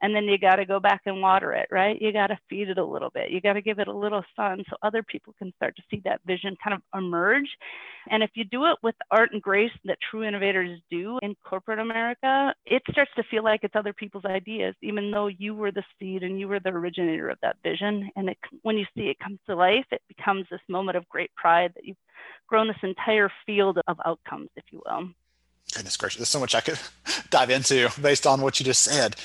And 0.00 0.14
then 0.14 0.24
you 0.24 0.38
got 0.38 0.56
to 0.56 0.64
go 0.64 0.78
back 0.78 1.02
and 1.06 1.20
water 1.20 1.52
it, 1.52 1.68
right? 1.70 2.00
You 2.00 2.12
got 2.12 2.28
to 2.28 2.38
feed 2.48 2.68
it 2.68 2.78
a 2.78 2.84
little 2.84 3.10
bit. 3.10 3.30
You 3.30 3.40
got 3.40 3.54
to 3.54 3.62
give 3.62 3.78
it 3.78 3.88
a 3.88 3.92
little 3.92 4.22
sun 4.36 4.62
so 4.68 4.76
other 4.82 5.02
people 5.02 5.34
can 5.38 5.52
start 5.56 5.76
to 5.76 5.82
see 5.90 6.00
that 6.04 6.20
vision 6.26 6.56
kind 6.62 6.74
of 6.74 6.82
emerge. 6.98 7.48
And 8.10 8.22
if 8.22 8.30
you 8.34 8.44
do 8.44 8.66
it 8.66 8.76
with 8.82 8.94
art 9.10 9.30
and 9.32 9.42
grace 9.42 9.72
that 9.84 9.98
true 10.10 10.22
innovators 10.22 10.80
do 10.90 11.18
in 11.22 11.34
corporate 11.44 11.80
America, 11.80 12.54
it 12.64 12.82
starts 12.90 13.10
to 13.16 13.24
feel 13.24 13.42
like 13.42 13.60
it's 13.64 13.76
other 13.76 13.92
people's 13.92 14.24
ideas, 14.24 14.74
even 14.82 15.10
though 15.10 15.26
you 15.26 15.54
were 15.54 15.72
the 15.72 15.84
seed 15.98 16.22
and 16.22 16.38
you 16.38 16.48
were 16.48 16.60
the 16.60 16.70
originator 16.70 17.28
of 17.28 17.38
that 17.42 17.56
vision. 17.62 18.10
And 18.16 18.30
it, 18.30 18.38
when 18.62 18.78
you 18.78 18.86
see 18.94 19.08
it 19.08 19.18
come 19.18 19.38
to 19.46 19.56
life, 19.56 19.86
it 19.90 20.02
becomes 20.08 20.46
this 20.50 20.60
moment 20.68 20.96
of 20.96 21.08
great 21.08 21.34
pride 21.34 21.72
that 21.74 21.84
you've 21.84 21.96
grown 22.46 22.68
this 22.68 22.76
entire 22.82 23.30
field 23.46 23.78
of 23.88 23.98
outcomes, 24.04 24.48
if 24.56 24.64
you 24.70 24.80
will. 24.86 25.10
Goodness 25.74 25.96
gracious, 25.96 26.18
there's 26.18 26.28
so 26.30 26.40
much 26.40 26.54
I 26.54 26.60
could 26.60 26.78
dive 27.30 27.50
into 27.50 27.90
based 28.00 28.26
on 28.26 28.40
what 28.40 28.58
you 28.58 28.64
just 28.64 28.82
said. 28.82 29.16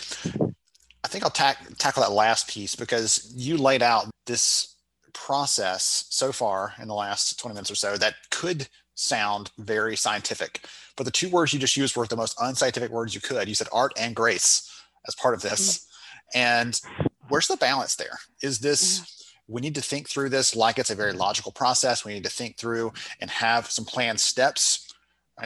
I 1.03 1.07
think 1.07 1.23
I'll 1.23 1.31
tack, 1.31 1.57
tackle 1.77 2.03
that 2.03 2.11
last 2.11 2.49
piece 2.49 2.75
because 2.75 3.31
you 3.35 3.57
laid 3.57 3.83
out 3.83 4.09
this 4.25 4.75
process 5.13 6.05
so 6.09 6.31
far 6.31 6.73
in 6.81 6.87
the 6.87 6.93
last 6.93 7.39
20 7.39 7.53
minutes 7.53 7.71
or 7.71 7.75
so 7.75 7.97
that 7.97 8.15
could 8.31 8.67
sound 8.95 9.51
very 9.57 9.95
scientific. 9.95 10.65
But 10.95 11.05
the 11.05 11.11
two 11.11 11.29
words 11.29 11.53
you 11.53 11.59
just 11.59 11.77
used 11.77 11.95
were 11.95 12.07
the 12.07 12.15
most 12.15 12.37
unscientific 12.41 12.91
words 12.91 13.15
you 13.15 13.21
could. 13.21 13.47
You 13.47 13.55
said 13.55 13.67
art 13.71 13.93
and 13.97 14.15
grace 14.15 14.69
as 15.07 15.15
part 15.15 15.33
of 15.33 15.41
this. 15.41 15.79
Mm-hmm. 15.79 16.39
And 16.39 16.81
where's 17.29 17.47
the 17.47 17.57
balance 17.57 17.95
there? 17.95 18.19
Is 18.41 18.59
this 18.59 18.99
mm-hmm. 18.99 19.53
we 19.53 19.61
need 19.61 19.75
to 19.75 19.81
think 19.81 20.09
through 20.09 20.29
this 20.29 20.55
like 20.55 20.79
it's 20.79 20.91
a 20.91 20.95
very 20.95 21.13
logical 21.13 21.51
process. 21.51 22.05
We 22.05 22.13
need 22.13 22.23
to 22.23 22.29
think 22.29 22.57
through 22.57 22.93
and 23.19 23.29
have 23.29 23.69
some 23.69 23.85
planned 23.85 24.19
steps 24.19 24.92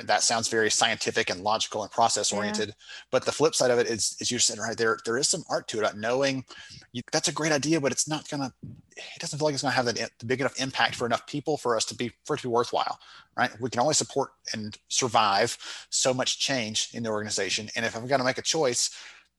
That 0.03 0.21
sounds 0.21 0.49
very 0.49 0.69
scientific 0.69 1.29
and 1.29 1.41
logical 1.41 1.81
and 1.81 1.89
process 1.89 2.33
oriented. 2.33 2.69
Yeah. 2.69 2.75
But 3.09 3.23
the 3.23 3.31
flip 3.31 3.55
side 3.55 3.71
of 3.71 3.79
it 3.79 3.87
is, 3.87 4.17
is 4.19 4.29
you 4.29 4.37
said 4.37 4.59
right 4.59 4.77
there, 4.77 4.97
there 5.05 5.17
is 5.17 5.29
some 5.29 5.43
art 5.49 5.67
to 5.69 5.79
it. 5.79 5.85
Uh, 5.85 5.93
knowing 5.95 6.43
you, 6.91 7.01
that's 7.13 7.29
a 7.29 7.33
great 7.33 7.53
idea, 7.53 7.79
but 7.79 7.93
it's 7.93 8.07
not 8.07 8.29
gonna. 8.29 8.51
It 8.63 9.19
doesn't 9.19 9.39
feel 9.39 9.45
like 9.45 9.53
it's 9.53 9.63
gonna 9.63 9.73
have 9.73 9.85
that 9.85 10.11
big 10.25 10.41
enough 10.41 10.59
impact 10.59 10.95
for 10.95 11.05
enough 11.05 11.25
people 11.25 11.55
for 11.55 11.77
us 11.77 11.85
to 11.85 11.95
be 11.95 12.11
for 12.25 12.35
it 12.35 12.39
to 12.39 12.49
be 12.49 12.51
worthwhile. 12.51 12.99
Right? 13.37 13.49
We 13.61 13.69
can 13.69 13.79
only 13.79 13.93
support 13.93 14.31
and 14.53 14.77
survive 14.89 15.57
so 15.89 16.13
much 16.13 16.37
change 16.37 16.89
in 16.93 17.03
the 17.03 17.09
organization. 17.09 17.69
And 17.75 17.85
if 17.85 17.95
I'm 17.95 18.07
gonna 18.07 18.25
make 18.25 18.39
a 18.39 18.43
choice, 18.43 18.89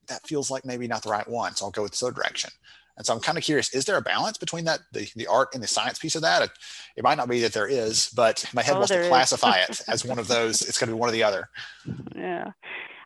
that 0.06 0.26
feels 0.26 0.50
like 0.50 0.64
maybe 0.64 0.88
not 0.88 1.02
the 1.02 1.10
right 1.10 1.28
one. 1.28 1.54
So 1.56 1.66
I'll 1.66 1.70
go 1.70 1.82
with 1.82 1.92
this 1.92 2.02
other 2.02 2.12
direction. 2.12 2.50
And 2.98 3.06
so 3.06 3.14
I'm 3.14 3.20
kind 3.20 3.38
of 3.38 3.44
curious, 3.44 3.72
is 3.72 3.84
there 3.84 3.96
a 3.96 4.02
balance 4.02 4.36
between 4.38 4.64
that, 4.64 4.80
the, 4.92 5.08
the 5.14 5.28
art 5.28 5.50
and 5.54 5.62
the 5.62 5.68
science 5.68 6.00
piece 6.00 6.16
of 6.16 6.22
that? 6.22 6.42
It, 6.42 6.50
it 6.96 7.04
might 7.04 7.16
not 7.16 7.28
be 7.28 7.40
that 7.40 7.52
there 7.52 7.68
is, 7.68 8.10
but 8.10 8.44
my 8.52 8.60
head 8.62 8.74
oh, 8.74 8.78
wants 8.78 8.90
to 8.90 9.08
classify 9.08 9.58
it 9.58 9.80
as 9.88 10.04
one 10.04 10.18
of 10.18 10.26
those. 10.26 10.62
It's 10.62 10.78
going 10.78 10.88
to 10.88 10.94
be 10.94 10.98
one 10.98 11.08
or 11.08 11.12
the 11.12 11.22
other. 11.22 11.48
Yeah. 12.16 12.50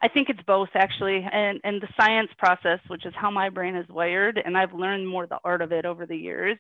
I 0.01 0.09
think 0.09 0.31
it's 0.31 0.43
both 0.47 0.71
actually. 0.75 1.27
And, 1.31 1.61
and 1.63 1.81
the 1.81 1.89
science 1.97 2.31
process, 2.39 2.81
which 2.89 3.05
is 3.05 3.13
how 3.15 3.31
my 3.31 3.51
brain 3.51 3.77
is 3.77 3.89
wired, 3.91 4.41
and 4.43 4.57
I've 4.57 4.73
learned 4.73 5.07
more 5.07 5.27
the 5.27 5.39
art 5.45 5.61
of 5.61 5.73
it 5.73 5.85
over 5.85 6.07
the 6.07 6.17
years, 6.17 6.57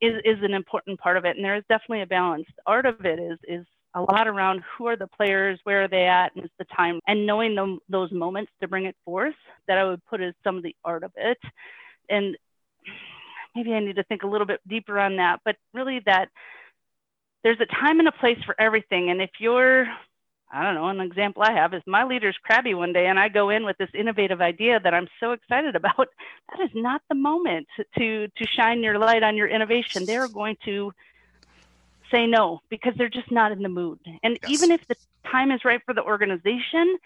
is, 0.00 0.14
is 0.24 0.38
an 0.42 0.54
important 0.54 0.98
part 0.98 1.18
of 1.18 1.26
it. 1.26 1.36
And 1.36 1.44
there 1.44 1.56
is 1.56 1.64
definitely 1.68 2.00
a 2.00 2.06
balance. 2.06 2.46
The 2.56 2.62
art 2.66 2.86
of 2.86 3.04
it 3.04 3.20
is, 3.20 3.38
is 3.46 3.66
a 3.94 4.00
lot 4.00 4.26
around 4.26 4.62
who 4.78 4.86
are 4.86 4.96
the 4.96 5.06
players, 5.06 5.60
where 5.64 5.84
are 5.84 5.88
they 5.88 6.06
at, 6.06 6.34
and 6.34 6.44
it's 6.44 6.54
the 6.58 6.64
time, 6.76 7.00
and 7.06 7.26
knowing 7.26 7.54
them, 7.54 7.80
those 7.88 8.10
moments 8.12 8.52
to 8.62 8.68
bring 8.68 8.86
it 8.86 8.96
forth 9.04 9.34
that 9.68 9.76
I 9.76 9.84
would 9.84 10.04
put 10.06 10.22
as 10.22 10.32
some 10.42 10.56
of 10.56 10.62
the 10.62 10.74
art 10.84 11.02
of 11.02 11.12
it. 11.16 11.38
And 12.08 12.36
maybe 13.54 13.72
I 13.72 13.80
need 13.80 13.96
to 13.96 14.04
think 14.04 14.22
a 14.22 14.26
little 14.26 14.46
bit 14.46 14.60
deeper 14.66 14.98
on 14.98 15.16
that, 15.16 15.40
but 15.44 15.56
really 15.74 16.00
that 16.06 16.28
there's 17.42 17.60
a 17.60 17.66
time 17.66 17.98
and 17.98 18.08
a 18.08 18.12
place 18.12 18.38
for 18.44 18.54
everything. 18.60 19.10
And 19.10 19.20
if 19.20 19.30
you're, 19.38 19.86
I 20.52 20.62
don't 20.62 20.74
know, 20.74 20.88
an 20.88 21.00
example 21.00 21.42
I 21.42 21.52
have 21.52 21.72
is 21.74 21.82
my 21.86 22.04
leader's 22.04 22.36
crabby 22.42 22.74
one 22.74 22.92
day 22.92 23.06
and 23.06 23.18
I 23.18 23.28
go 23.28 23.50
in 23.50 23.64
with 23.64 23.78
this 23.78 23.90
innovative 23.94 24.40
idea 24.40 24.78
that 24.80 24.94
I'm 24.94 25.08
so 25.18 25.32
excited 25.32 25.74
about, 25.74 25.96
that 26.50 26.60
is 26.62 26.70
not 26.74 27.02
the 27.08 27.14
moment 27.14 27.66
to 27.98 28.28
to 28.28 28.46
shine 28.46 28.82
your 28.82 28.98
light 28.98 29.22
on 29.22 29.36
your 29.36 29.48
innovation. 29.48 30.04
They're 30.04 30.28
going 30.28 30.56
to 30.64 30.92
say 32.10 32.26
no 32.26 32.60
because 32.68 32.94
they're 32.96 33.08
just 33.08 33.30
not 33.30 33.52
in 33.52 33.62
the 33.62 33.68
mood. 33.68 34.00
And 34.22 34.38
yes. 34.42 34.50
even 34.50 34.70
if 34.70 34.86
the 34.88 34.96
time 35.30 35.50
is 35.50 35.64
right 35.64 35.80
for 35.84 35.94
the 35.94 36.02
organization, 36.02 36.98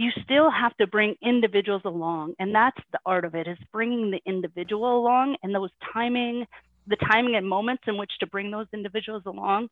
you 0.00 0.10
still 0.24 0.50
have 0.50 0.74
to 0.78 0.86
bring 0.86 1.14
individuals 1.20 1.82
along 1.84 2.34
and 2.38 2.54
that's 2.54 2.80
the 2.90 2.98
art 3.04 3.26
of 3.26 3.34
it 3.34 3.46
is 3.46 3.58
bringing 3.70 4.10
the 4.10 4.20
individual 4.24 4.98
along 4.98 5.36
and 5.42 5.54
those 5.54 5.70
timing 5.92 6.46
the 6.86 6.96
timing 6.96 7.36
and 7.36 7.46
moments 7.46 7.82
in 7.86 7.98
which 7.98 8.10
to 8.18 8.26
bring 8.26 8.50
those 8.50 8.66
individuals 8.72 9.22
along 9.26 9.68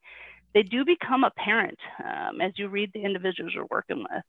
they 0.53 0.63
do 0.63 0.85
become 0.85 1.25
apparent 1.25 1.79
um, 2.05 2.43
as 2.43 2.53
you 2.57 2.69
read 2.69 2.91
the 2.93 3.03
individuals 3.03 3.53
you're 3.55 3.67
working 3.71 3.99
with. 3.99 4.25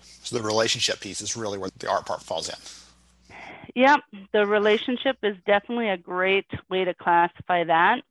So 0.00 0.36
the 0.36 0.42
relationship 0.42 0.98
piece 0.98 1.20
is 1.20 1.36
really 1.36 1.58
where 1.58 1.70
the 1.78 1.88
art 1.88 2.06
part 2.06 2.22
falls 2.22 2.48
in. 2.48 3.34
Yeah 3.74 3.96
the 4.32 4.46
relationship 4.46 5.16
is 5.24 5.36
definitely 5.46 5.88
a 5.88 5.96
great 5.96 6.46
way 6.70 6.84
to 6.84 6.94
classify 6.94 7.64
that. 7.64 8.02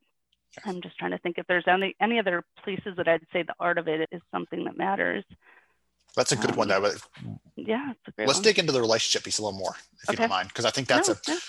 I'm 0.65 0.81
just 0.81 0.97
trying 0.97 1.11
to 1.11 1.17
think 1.19 1.37
if 1.37 1.47
there's 1.47 1.67
any 1.67 1.95
any 2.01 2.19
other 2.19 2.43
places 2.63 2.95
that 2.97 3.07
i'd 3.07 3.25
say 3.31 3.43
the 3.43 3.55
art 3.59 3.77
of 3.77 3.87
it 3.87 4.07
is 4.11 4.21
something 4.31 4.65
that 4.65 4.77
matters 4.77 5.23
that's 6.15 6.31
a 6.31 6.35
good 6.35 6.51
um, 6.51 6.57
one 6.57 6.67
though. 6.67 6.81
But 6.81 7.01
yeah, 7.55 7.93
let's 8.17 8.35
one. 8.35 8.43
dig 8.43 8.59
into 8.59 8.71
the 8.71 8.81
relationship 8.81 9.23
piece 9.23 9.39
a 9.39 9.43
little 9.43 9.57
more, 9.57 9.75
if 10.01 10.09
okay. 10.09 10.13
you 10.13 10.17
don't 10.17 10.29
mind, 10.29 10.49
because 10.49 10.65
I 10.65 10.71
think 10.71 10.87
that's 10.87 11.09
no, 11.09 11.15
a. 11.15 11.17
Yeah. 11.27 11.39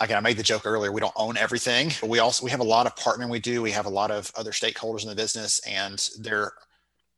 Again, 0.00 0.16
I 0.16 0.20
made 0.20 0.36
the 0.36 0.44
joke 0.44 0.64
earlier. 0.64 0.92
We 0.92 1.00
don't 1.00 1.12
own 1.16 1.36
everything, 1.36 1.90
but 2.00 2.08
we 2.08 2.20
also 2.20 2.44
we 2.44 2.52
have 2.52 2.60
a 2.60 2.64
lot 2.64 2.86
of 2.86 2.94
partnering. 2.94 3.30
We 3.30 3.40
do. 3.40 3.62
We 3.62 3.72
have 3.72 3.86
a 3.86 3.90
lot 3.90 4.10
of 4.10 4.30
other 4.36 4.52
stakeholders 4.52 5.02
in 5.02 5.08
the 5.08 5.16
business, 5.16 5.58
and 5.66 6.08
there 6.20 6.52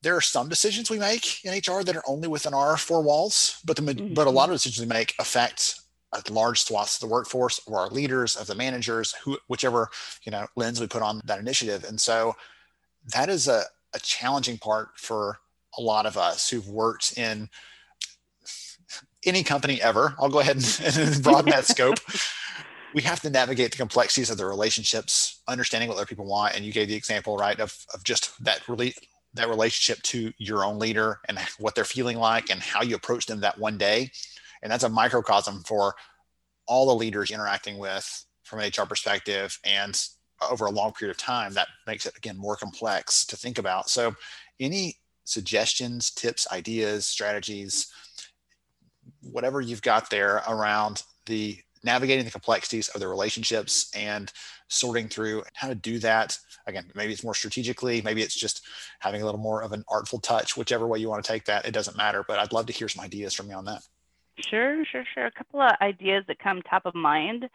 there 0.02 0.16
are 0.16 0.22
some 0.22 0.48
decisions 0.48 0.90
we 0.90 0.98
make 0.98 1.44
in 1.44 1.52
HR 1.52 1.82
that 1.82 1.96
are 1.96 2.02
only 2.06 2.28
within 2.28 2.54
our 2.54 2.76
four 2.76 3.02
walls, 3.02 3.60
but 3.64 3.76
the 3.76 3.82
mm-hmm. 3.82 4.14
but 4.14 4.26
a 4.26 4.30
lot 4.30 4.48
of 4.48 4.54
decisions 4.54 4.80
we 4.80 4.88
make 4.88 5.14
affect 5.18 5.80
a 6.12 6.32
large 6.32 6.62
swaths 6.62 6.96
of 6.96 7.08
the 7.08 7.12
workforce 7.12 7.60
or 7.66 7.78
our 7.78 7.88
leaders, 7.88 8.34
of 8.34 8.46
the 8.46 8.54
managers, 8.54 9.12
who 9.22 9.38
whichever 9.48 9.90
you 10.22 10.32
know 10.32 10.46
lens 10.56 10.80
we 10.80 10.86
put 10.86 11.02
on 11.02 11.20
that 11.24 11.38
initiative. 11.38 11.84
And 11.84 12.00
so 12.00 12.34
that 13.14 13.28
is 13.28 13.46
a, 13.46 13.64
a 13.94 14.00
challenging 14.00 14.58
part 14.58 14.88
for 14.96 15.38
a 15.78 15.82
lot 15.82 16.06
of 16.06 16.16
us 16.16 16.48
who've 16.50 16.68
worked 16.68 17.16
in 17.16 17.48
any 19.24 19.42
company 19.42 19.80
ever. 19.80 20.14
I'll 20.18 20.28
go 20.28 20.40
ahead 20.40 20.56
and, 20.56 20.80
and 20.96 21.22
broaden 21.22 21.50
that 21.50 21.64
scope. 21.66 21.98
We 22.94 23.02
have 23.02 23.20
to 23.20 23.30
navigate 23.30 23.70
the 23.70 23.76
complexities 23.76 24.30
of 24.30 24.36
the 24.36 24.46
relationships, 24.46 25.42
understanding 25.46 25.88
what 25.88 25.96
other 25.96 26.06
people 26.06 26.26
want. 26.26 26.56
And 26.56 26.64
you 26.64 26.72
gave 26.72 26.88
the 26.88 26.94
example, 26.94 27.36
right, 27.36 27.58
of, 27.60 27.76
of 27.94 28.02
just 28.02 28.42
that 28.44 28.66
really 28.68 28.94
that 29.34 29.48
relationship 29.48 30.02
to 30.02 30.32
your 30.38 30.64
own 30.64 30.80
leader 30.80 31.20
and 31.28 31.38
what 31.58 31.76
they're 31.76 31.84
feeling 31.84 32.18
like 32.18 32.50
and 32.50 32.60
how 32.60 32.82
you 32.82 32.96
approach 32.96 33.26
them 33.26 33.40
that 33.40 33.58
one 33.58 33.78
day. 33.78 34.10
And 34.62 34.72
that's 34.72 34.82
a 34.82 34.88
microcosm 34.88 35.62
for 35.62 35.94
all 36.66 36.86
the 36.86 36.94
leaders 36.94 37.30
interacting 37.30 37.78
with 37.78 38.26
from 38.42 38.58
an 38.58 38.70
HR 38.76 38.86
perspective 38.86 39.56
and 39.64 40.00
over 40.50 40.66
a 40.66 40.70
long 40.70 40.92
period 40.92 41.14
of 41.14 41.18
time 41.18 41.52
that 41.54 41.68
makes 41.86 42.06
it 42.06 42.16
again 42.16 42.36
more 42.36 42.56
complex 42.56 43.24
to 43.26 43.36
think 43.36 43.58
about. 43.58 43.88
So 43.88 44.14
any 44.58 44.96
suggestions, 45.30 46.10
tips, 46.10 46.46
ideas, 46.50 47.06
strategies, 47.06 47.92
whatever 49.22 49.60
you've 49.60 49.82
got 49.82 50.10
there 50.10 50.42
around 50.48 51.02
the 51.26 51.58
navigating 51.82 52.24
the 52.24 52.30
complexities 52.30 52.88
of 52.88 53.00
the 53.00 53.08
relationships 53.08 53.90
and 53.94 54.32
sorting 54.68 55.08
through 55.08 55.42
how 55.54 55.68
to 55.68 55.74
do 55.74 55.98
that. 55.98 56.36
Again, 56.66 56.90
maybe 56.94 57.12
it's 57.12 57.24
more 57.24 57.34
strategically, 57.34 58.02
maybe 58.02 58.22
it's 58.22 58.34
just 58.34 58.66
having 58.98 59.22
a 59.22 59.24
little 59.24 59.40
more 59.40 59.62
of 59.62 59.72
an 59.72 59.84
artful 59.88 60.18
touch, 60.18 60.56
whichever 60.56 60.86
way 60.86 60.98
you 60.98 61.08
want 61.08 61.24
to 61.24 61.32
take 61.32 61.44
that, 61.46 61.64
it 61.64 61.72
doesn't 61.72 61.96
matter. 61.96 62.24
But 62.26 62.38
I'd 62.38 62.52
love 62.52 62.66
to 62.66 62.72
hear 62.72 62.88
some 62.88 63.04
ideas 63.04 63.32
from 63.32 63.48
you 63.48 63.54
on 63.54 63.64
that. 63.64 63.82
Sure, 64.38 64.84
sure, 64.84 65.04
sure. 65.14 65.26
A 65.26 65.30
couple 65.30 65.60
of 65.60 65.72
ideas 65.80 66.24
that 66.28 66.38
come 66.38 66.62
top 66.62 66.86
of 66.86 66.94
mind 66.94 67.48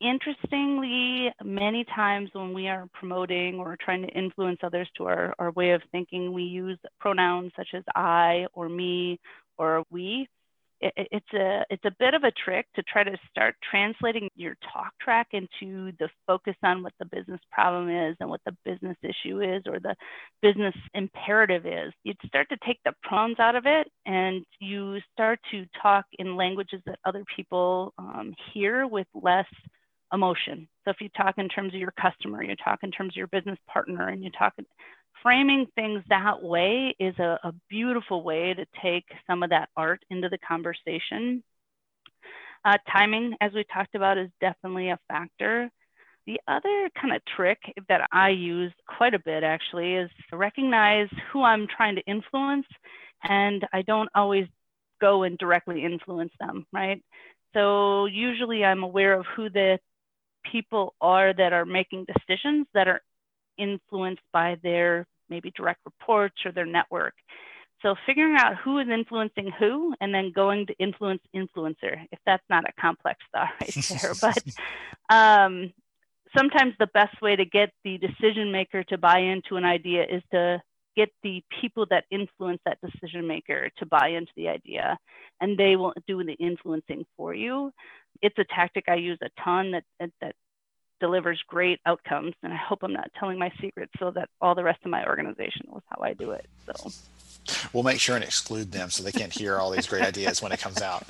interestingly, 0.00 1.32
many 1.42 1.84
times 1.84 2.30
when 2.32 2.52
we 2.52 2.68
are 2.68 2.88
promoting 2.92 3.56
or 3.56 3.76
trying 3.80 4.02
to 4.02 4.08
influence 4.08 4.58
others 4.62 4.88
to 4.96 5.04
our, 5.04 5.34
our 5.38 5.50
way 5.52 5.70
of 5.70 5.82
thinking, 5.92 6.32
we 6.32 6.42
use 6.44 6.78
pronouns 7.00 7.52
such 7.56 7.68
as 7.74 7.82
I 7.94 8.46
or 8.52 8.68
me 8.68 9.18
or 9.56 9.84
we. 9.90 10.28
It, 10.80 10.92
it's 10.96 11.32
a 11.34 11.64
it's 11.70 11.84
a 11.84 11.96
bit 11.98 12.14
of 12.14 12.22
a 12.22 12.30
trick 12.30 12.66
to 12.76 12.82
try 12.84 13.02
to 13.02 13.16
start 13.28 13.56
translating 13.68 14.28
your 14.36 14.56
talk 14.72 14.92
track 15.00 15.28
into 15.32 15.90
the 15.98 16.08
focus 16.24 16.54
on 16.62 16.84
what 16.84 16.92
the 17.00 17.04
business 17.04 17.40
problem 17.50 17.90
is 17.90 18.16
and 18.20 18.30
what 18.30 18.40
the 18.46 18.56
business 18.64 18.96
issue 19.02 19.42
is 19.42 19.64
or 19.66 19.80
the 19.80 19.96
business 20.40 20.74
imperative 20.94 21.66
is. 21.66 21.92
You'd 22.04 22.16
start 22.26 22.48
to 22.50 22.56
take 22.64 22.78
the 22.84 22.92
pronouns 23.02 23.40
out 23.40 23.56
of 23.56 23.66
it 23.66 23.88
and 24.06 24.44
you 24.60 25.00
start 25.12 25.40
to 25.50 25.66
talk 25.82 26.04
in 26.16 26.36
languages 26.36 26.80
that 26.86 27.00
other 27.04 27.24
people 27.34 27.92
um, 27.98 28.32
hear 28.54 28.86
with 28.86 29.08
less 29.14 29.46
emotion. 30.12 30.68
So 30.84 30.90
if 30.90 31.00
you 31.00 31.08
talk 31.16 31.38
in 31.38 31.48
terms 31.48 31.74
of 31.74 31.80
your 31.80 31.92
customer, 32.00 32.42
you 32.42 32.56
talk 32.56 32.80
in 32.82 32.90
terms 32.90 33.12
of 33.12 33.16
your 33.16 33.26
business 33.28 33.58
partner, 33.66 34.08
and 34.08 34.22
you 34.22 34.30
talk 34.30 34.54
framing 35.22 35.66
things 35.74 36.02
that 36.08 36.42
way 36.42 36.94
is 36.98 37.18
a, 37.18 37.38
a 37.42 37.52
beautiful 37.68 38.22
way 38.22 38.54
to 38.54 38.64
take 38.82 39.04
some 39.26 39.42
of 39.42 39.50
that 39.50 39.68
art 39.76 40.00
into 40.10 40.28
the 40.28 40.38
conversation. 40.38 41.42
Uh, 42.64 42.76
timing, 42.90 43.34
as 43.40 43.52
we 43.52 43.64
talked 43.72 43.94
about, 43.94 44.18
is 44.18 44.30
definitely 44.40 44.90
a 44.90 44.98
factor. 45.08 45.70
The 46.26 46.40
other 46.46 46.90
kind 47.00 47.14
of 47.14 47.22
trick 47.36 47.58
that 47.88 48.06
I 48.12 48.30
use 48.30 48.72
quite 48.86 49.14
a 49.14 49.18
bit 49.18 49.42
actually 49.42 49.94
is 49.94 50.10
to 50.30 50.36
recognize 50.36 51.08
who 51.32 51.42
I'm 51.42 51.66
trying 51.66 51.96
to 51.96 52.02
influence, 52.02 52.66
and 53.22 53.66
I 53.72 53.82
don't 53.82 54.10
always 54.14 54.46
go 55.00 55.22
and 55.22 55.38
directly 55.38 55.84
influence 55.84 56.32
them, 56.38 56.66
right? 56.72 57.02
So 57.54 58.06
usually 58.06 58.64
I'm 58.64 58.82
aware 58.82 59.14
of 59.18 59.24
who 59.34 59.48
the 59.48 59.78
people 60.50 60.94
are 61.00 61.32
that 61.32 61.52
are 61.52 61.64
making 61.64 62.06
decisions 62.06 62.66
that 62.74 62.88
are 62.88 63.00
influenced 63.58 64.22
by 64.32 64.56
their 64.62 65.06
maybe 65.28 65.50
direct 65.56 65.80
reports 65.84 66.36
or 66.44 66.52
their 66.52 66.66
network. 66.66 67.14
So 67.82 67.94
figuring 68.06 68.36
out 68.36 68.56
who 68.56 68.78
is 68.78 68.88
influencing 68.88 69.52
who 69.58 69.94
and 70.00 70.12
then 70.12 70.32
going 70.34 70.66
to 70.66 70.74
influence 70.78 71.22
influencer, 71.34 72.06
if 72.10 72.18
that's 72.26 72.42
not 72.50 72.64
a 72.68 72.80
complex 72.80 73.20
thought 73.32 73.50
right 73.60 73.86
there. 74.00 74.14
but 74.20 75.14
um, 75.14 75.72
sometimes 76.36 76.74
the 76.78 76.88
best 76.88 77.20
way 77.22 77.36
to 77.36 77.44
get 77.44 77.70
the 77.84 77.98
decision 77.98 78.50
maker 78.50 78.82
to 78.84 78.98
buy 78.98 79.18
into 79.18 79.56
an 79.56 79.64
idea 79.64 80.04
is 80.04 80.22
to 80.32 80.60
get 80.96 81.10
the 81.22 81.44
people 81.60 81.86
that 81.90 82.04
influence 82.10 82.60
that 82.64 82.78
decision 82.80 83.24
maker 83.26 83.70
to 83.78 83.86
buy 83.86 84.08
into 84.08 84.32
the 84.36 84.48
idea 84.48 84.98
and 85.40 85.56
they 85.56 85.76
will 85.76 85.94
do 86.08 86.24
the 86.24 86.32
influencing 86.32 87.06
for 87.16 87.32
you 87.32 87.70
it's 88.22 88.38
a 88.38 88.44
tactic 88.44 88.84
i 88.88 88.94
use 88.94 89.18
a 89.22 89.28
ton 89.42 89.72
that, 89.72 89.84
that, 90.00 90.10
that 90.20 90.34
delivers 91.00 91.40
great 91.46 91.80
outcomes 91.86 92.34
and 92.42 92.52
i 92.52 92.56
hope 92.56 92.80
i'm 92.82 92.92
not 92.92 93.10
telling 93.18 93.38
my 93.38 93.50
secrets 93.60 93.92
so 93.98 94.10
that 94.10 94.28
all 94.40 94.54
the 94.54 94.64
rest 94.64 94.80
of 94.84 94.90
my 94.90 95.06
organization 95.06 95.66
knows 95.70 95.82
how 95.88 96.02
i 96.02 96.12
do 96.12 96.30
it 96.32 96.46
so. 96.66 96.90
We'll 97.72 97.82
make 97.82 97.98
sure 97.98 98.14
and 98.14 98.22
exclude 98.22 98.72
them 98.72 98.90
so 98.90 99.02
they 99.02 99.12
can't 99.12 99.32
hear 99.32 99.56
all 99.56 99.70
these 99.70 99.86
great 99.86 100.02
ideas 100.02 100.42
when 100.42 100.52
it 100.52 100.60
comes 100.60 100.82
out. 100.82 101.06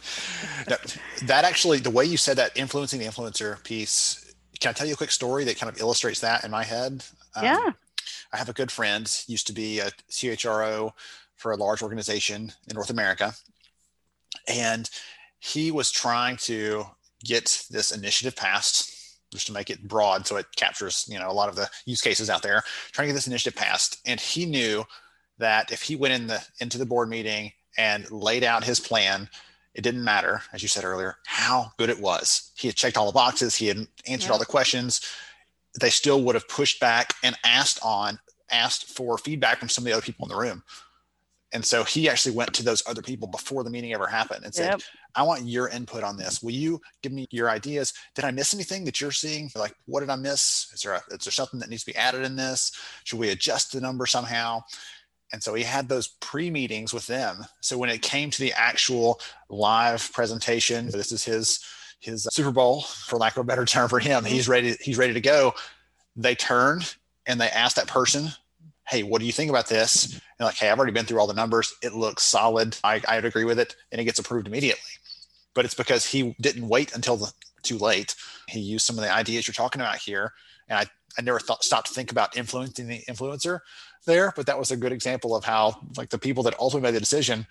That, 0.68 0.96
that 1.24 1.44
actually 1.44 1.78
the 1.78 1.90
way 1.90 2.04
you 2.04 2.16
said 2.16 2.36
that 2.36 2.56
influencing 2.56 3.00
the 3.00 3.06
influencer 3.06 3.60
piece 3.64 4.28
can 4.60 4.70
i 4.70 4.72
tell 4.72 4.86
you 4.86 4.94
a 4.94 4.96
quick 4.96 5.10
story 5.10 5.44
that 5.44 5.58
kind 5.58 5.72
of 5.72 5.80
illustrates 5.80 6.20
that 6.20 6.44
in 6.44 6.50
my 6.50 6.64
head? 6.64 7.04
Um, 7.34 7.44
yeah. 7.44 7.70
I 8.32 8.36
have 8.36 8.48
a 8.48 8.52
good 8.52 8.70
friend, 8.70 9.10
used 9.26 9.46
to 9.46 9.52
be 9.52 9.80
a 9.80 9.90
CHRO 10.10 10.92
for 11.36 11.52
a 11.52 11.56
large 11.56 11.82
organization 11.82 12.52
in 12.68 12.74
North 12.74 12.90
America. 12.90 13.34
And 14.46 14.88
he 15.38 15.70
was 15.70 15.90
trying 15.90 16.36
to 16.38 16.86
get 17.24 17.64
this 17.70 17.90
initiative 17.90 18.36
passed 18.36 18.94
just 19.32 19.46
to 19.46 19.52
make 19.52 19.70
it 19.70 19.86
broad 19.86 20.26
so 20.26 20.36
it 20.36 20.46
captures 20.56 21.04
you 21.08 21.18
know 21.18 21.30
a 21.30 21.32
lot 21.32 21.48
of 21.48 21.56
the 21.56 21.68
use 21.84 22.00
cases 22.00 22.30
out 22.30 22.42
there 22.42 22.62
trying 22.92 23.06
to 23.06 23.12
get 23.12 23.16
this 23.16 23.26
initiative 23.26 23.58
passed. 23.58 23.98
And 24.06 24.18
he 24.18 24.46
knew 24.46 24.84
that 25.38 25.70
if 25.70 25.82
he 25.82 25.96
went 25.96 26.14
in 26.14 26.26
the 26.26 26.44
into 26.60 26.78
the 26.78 26.86
board 26.86 27.08
meeting 27.08 27.52
and 27.76 28.10
laid 28.10 28.44
out 28.44 28.64
his 28.64 28.80
plan 28.80 29.28
it 29.74 29.82
didn't 29.82 30.02
matter 30.02 30.42
as 30.52 30.62
you 30.62 30.68
said 30.68 30.84
earlier 30.84 31.16
how 31.26 31.72
good 31.78 31.90
it 31.90 32.00
was. 32.00 32.52
He 32.56 32.68
had 32.68 32.76
checked 32.76 32.96
all 32.96 33.06
the 33.06 33.12
boxes. 33.12 33.54
He 33.54 33.68
had 33.68 33.86
answered 34.06 34.32
all 34.32 34.38
the 34.38 34.46
questions. 34.46 35.00
They 35.78 35.90
still 35.90 36.22
would 36.22 36.34
have 36.34 36.48
pushed 36.48 36.80
back 36.80 37.14
and 37.22 37.36
asked 37.44 37.78
on 37.82 38.18
asked 38.50 38.86
for 38.88 39.18
feedback 39.18 39.58
from 39.58 39.68
some 39.68 39.82
of 39.82 39.86
the 39.86 39.92
other 39.92 40.02
people 40.02 40.24
in 40.24 40.30
the 40.30 40.40
room. 40.40 40.62
And 41.52 41.64
so 41.64 41.84
he 41.84 42.08
actually 42.08 42.34
went 42.34 42.52
to 42.54 42.62
those 42.62 42.82
other 42.86 43.02
people 43.02 43.28
before 43.28 43.64
the 43.64 43.70
meeting 43.70 43.92
ever 43.92 44.06
happened 44.06 44.44
and 44.44 44.54
said 44.54 44.70
yep. 44.70 44.80
I 45.18 45.22
want 45.22 45.44
your 45.44 45.68
input 45.68 46.02
on 46.02 46.16
this 46.16 46.42
will 46.42 46.52
you 46.52 46.80
give 47.02 47.12
me 47.12 47.26
your 47.30 47.50
ideas 47.50 47.92
did 48.14 48.24
i 48.24 48.30
miss 48.30 48.54
anything 48.54 48.84
that 48.84 49.00
you're 49.00 49.10
seeing 49.10 49.50
like 49.54 49.74
what 49.86 50.00
did 50.00 50.10
i 50.10 50.16
miss 50.16 50.70
is 50.72 50.82
there 50.82 50.94
a, 50.94 51.02
is 51.10 51.24
there 51.24 51.32
something 51.32 51.60
that 51.60 51.68
needs 51.68 51.84
to 51.84 51.92
be 51.92 51.96
added 51.96 52.24
in 52.24 52.36
this 52.36 52.72
should 53.04 53.18
we 53.18 53.30
adjust 53.30 53.72
the 53.72 53.80
number 53.80 54.06
somehow 54.06 54.60
and 55.32 55.42
so 55.42 55.52
he 55.52 55.62
had 55.62 55.88
those 55.88 56.08
pre-meetings 56.20 56.94
with 56.94 57.06
them 57.06 57.44
so 57.60 57.76
when 57.76 57.90
it 57.90 58.00
came 58.02 58.30
to 58.30 58.40
the 58.40 58.52
actual 58.54 59.20
live 59.50 60.10
presentation 60.12 60.86
this 60.86 61.12
is 61.12 61.24
his 61.24 61.60
his 62.00 62.28
Super 62.30 62.50
Bowl, 62.50 62.82
for 62.82 63.16
lack 63.16 63.36
of 63.36 63.40
a 63.40 63.44
better 63.44 63.64
term 63.64 63.88
for 63.88 63.98
him. 63.98 64.24
He's 64.24 64.48
ready. 64.48 64.76
He's 64.80 64.98
ready 64.98 65.14
to 65.14 65.20
go. 65.20 65.54
They 66.16 66.34
turned 66.34 66.94
and 67.26 67.40
they 67.40 67.48
asked 67.48 67.76
that 67.76 67.86
person, 67.86 68.28
"Hey, 68.88 69.02
what 69.02 69.20
do 69.20 69.26
you 69.26 69.32
think 69.32 69.50
about 69.50 69.68
this?" 69.68 70.12
And 70.12 70.46
like, 70.46 70.56
"Hey, 70.56 70.70
I've 70.70 70.78
already 70.78 70.92
been 70.92 71.06
through 71.06 71.20
all 71.20 71.26
the 71.26 71.34
numbers. 71.34 71.72
It 71.82 71.94
looks 71.94 72.22
solid. 72.22 72.76
I, 72.84 73.00
I'd 73.08 73.24
agree 73.24 73.44
with 73.44 73.58
it," 73.58 73.76
and 73.90 74.00
it 74.00 74.04
gets 74.04 74.18
approved 74.18 74.46
immediately. 74.46 74.90
But 75.54 75.64
it's 75.64 75.74
because 75.74 76.06
he 76.06 76.36
didn't 76.40 76.68
wait 76.68 76.94
until 76.94 77.16
the, 77.16 77.32
too 77.62 77.78
late. 77.78 78.14
He 78.48 78.60
used 78.60 78.86
some 78.86 78.96
of 78.98 79.04
the 79.04 79.12
ideas 79.12 79.46
you're 79.46 79.54
talking 79.54 79.80
about 79.80 79.96
here, 79.96 80.32
and 80.68 80.78
I 80.78 80.86
I 81.18 81.22
never 81.22 81.40
thought 81.40 81.64
stopped 81.64 81.88
to 81.88 81.94
think 81.94 82.12
about 82.12 82.36
influencing 82.36 82.86
the 82.86 83.02
influencer 83.08 83.60
there, 84.06 84.32
but 84.36 84.46
that 84.46 84.58
was 84.58 84.70
a 84.70 84.76
good 84.76 84.92
example 84.92 85.34
of 85.34 85.44
how 85.44 85.80
like 85.96 86.10
the 86.10 86.18
people 86.18 86.44
that 86.44 86.58
ultimately 86.60 86.88
made 86.88 86.96
the 86.96 87.00
decision 87.00 87.46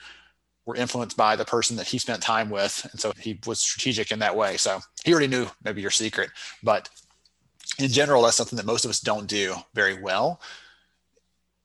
were 0.66 0.76
influenced 0.76 1.18
by 1.18 1.36
the 1.36 1.46
person 1.46 1.76
that 1.78 1.88
he 1.88 1.98
spent 1.98 2.22
time 2.22 2.50
with. 2.50 2.88
And 2.92 3.00
so 3.00 3.12
he 3.20 3.40
was 3.46 3.60
strategic 3.60 4.12
in 4.12 4.20
that 4.20 4.36
way. 4.36 4.58
So 4.58 4.80
he 5.04 5.12
already 5.12 5.28
knew 5.28 5.48
maybe 5.64 5.82
your 5.82 5.92
secret, 5.92 6.30
but 6.64 6.90
in 7.80 7.90
general, 7.90 8.22
that's 8.22 8.38
something 8.38 8.58
that 8.58 8.66
most 8.66 8.86
of 8.86 8.90
us 8.90 9.00
don't 9.00 9.28
do 9.28 9.56
very 9.74 10.02
well 10.02 10.42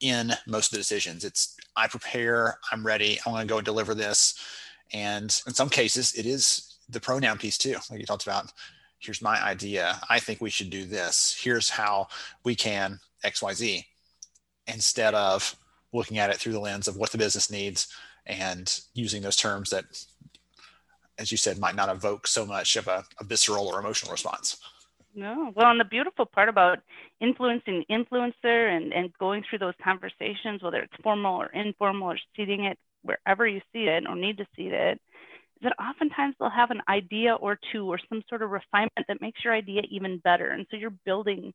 in 0.01 0.33
most 0.47 0.66
of 0.66 0.73
the 0.73 0.79
decisions. 0.79 1.25
It's 1.25 1.57
I 1.77 1.87
prepare, 1.87 2.59
I'm 2.71 2.85
ready, 2.85 3.18
I'm 3.25 3.33
going 3.33 3.47
to 3.47 3.51
go 3.51 3.59
and 3.59 3.64
deliver 3.64 3.95
this. 3.95 4.38
And 4.93 5.25
in 5.47 5.55
some 5.55 5.69
cases, 5.69 6.15
it 6.15 6.27
is 6.27 6.77
the 6.89 7.01
pronoun 7.01 7.39
piece 7.39 7.59
too, 7.59 7.77
like 7.91 8.01
you 8.01 8.07
talked 8.07 8.27
about. 8.27 8.53
Here's 8.99 9.23
my 9.23 9.43
idea. 9.43 10.01
I 10.09 10.21
think 10.21 10.41
we 10.41 10.51
should 10.51 10.71
do 10.71 10.85
this. 10.85 11.37
Here's 11.41 11.69
how 11.69 12.09
we 12.45 12.55
can 12.55 13.01
XYZ 13.25 13.85
instead 14.67 15.15
of 15.15 15.57
looking 15.93 16.19
at 16.19 16.31
it 16.31 16.37
through 16.37 16.53
the 16.53 16.61
lens 16.61 16.89
of 16.89 16.97
what 16.97 17.11
the 17.11 17.19
business 17.19 17.51
needs 17.51 17.89
and 18.27 18.81
using 18.95 19.23
those 19.23 19.37
terms 19.37 19.71
that, 19.71 19.85
as 21.19 21.31
you 21.31 21.37
said, 21.37 21.59
might 21.59 21.75
not 21.75 21.89
evoke 21.89 22.27
so 22.27 22.47
much 22.47 22.77
of 22.77 22.87
a, 22.87 23.05
a 23.19 23.25
visceral 23.25 23.67
or 23.67 23.81
emotional 23.81 24.13
response. 24.13 24.59
No. 25.15 25.53
Well, 25.55 25.71
and 25.71 25.81
the 25.81 25.85
beautiful 25.85 26.25
part 26.25 26.49
about 26.49 26.79
influencing 27.21 27.85
influencer 27.91 28.75
and, 28.75 28.93
and 28.93 29.13
going 29.19 29.45
through 29.49 29.59
those 29.59 29.75
conversations, 29.83 30.63
whether 30.63 30.81
it's 30.81 30.97
formal 31.03 31.37
or 31.37 31.47
informal 31.47 32.13
or 32.13 32.19
seeding 32.37 32.65
it 32.65 32.79
wherever 33.03 33.47
you 33.47 33.61
see 33.73 33.85
it 33.85 34.05
or 34.09 34.17
need 34.17 34.38
to 34.38 34.47
see 34.57 34.67
it, 34.67 35.01
is 35.57 35.62
that 35.62 35.75
oftentimes 35.79 36.35
they'll 36.38 36.51
have 36.51 36.71
an 36.71 36.83
idea 36.88 37.35
or 37.35 37.59
two 37.73 37.91
or 37.91 37.99
some 38.09 38.23
sort 38.29 38.43
of 38.43 38.51
refinement 38.51 39.07
that 39.09 39.21
makes 39.21 39.45
your 39.45 39.55
idea 39.55 39.83
even 39.91 40.19
better. 40.19 40.49
And 40.49 40.67
so 40.71 40.77
you're 40.77 40.91
building 41.05 41.53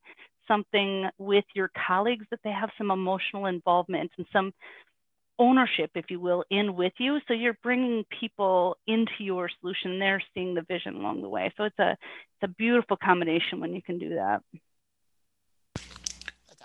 something 0.48 1.10
with 1.18 1.46
your 1.54 1.70
colleagues 1.88 2.26
that 2.32 2.40
they 2.44 2.52
have 2.52 2.70
some 2.78 2.92
emotional 2.92 3.48
involvement 3.48 4.12
and 4.18 4.26
some 4.32 4.54
ownership, 5.40 5.92
if 5.96 6.06
you 6.10 6.20
will, 6.20 6.44
in 6.50 6.76
with 6.76 6.94
you. 6.98 7.20
So 7.28 7.34
you're 7.34 7.58
bringing 7.62 8.06
people 8.20 8.78
into 8.88 9.12
your 9.20 9.50
solution. 9.60 10.00
They're 10.00 10.24
seeing 10.34 10.56
the 10.56 10.64
vision 10.64 10.96
along 10.96 11.22
the 11.22 11.30
way. 11.30 11.54
So 11.58 11.66
it's 11.66 11.80
a 11.80 11.92
it's 11.92 12.44
a 12.44 12.48
beautiful 12.48 12.98
combination 12.98 13.60
when 13.60 13.74
you 13.74 13.82
can 13.82 14.00
do 14.00 14.16
that. 14.16 14.42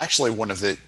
Actually, 0.00 0.30
one 0.30 0.50
of 0.50 0.60
the 0.60 0.78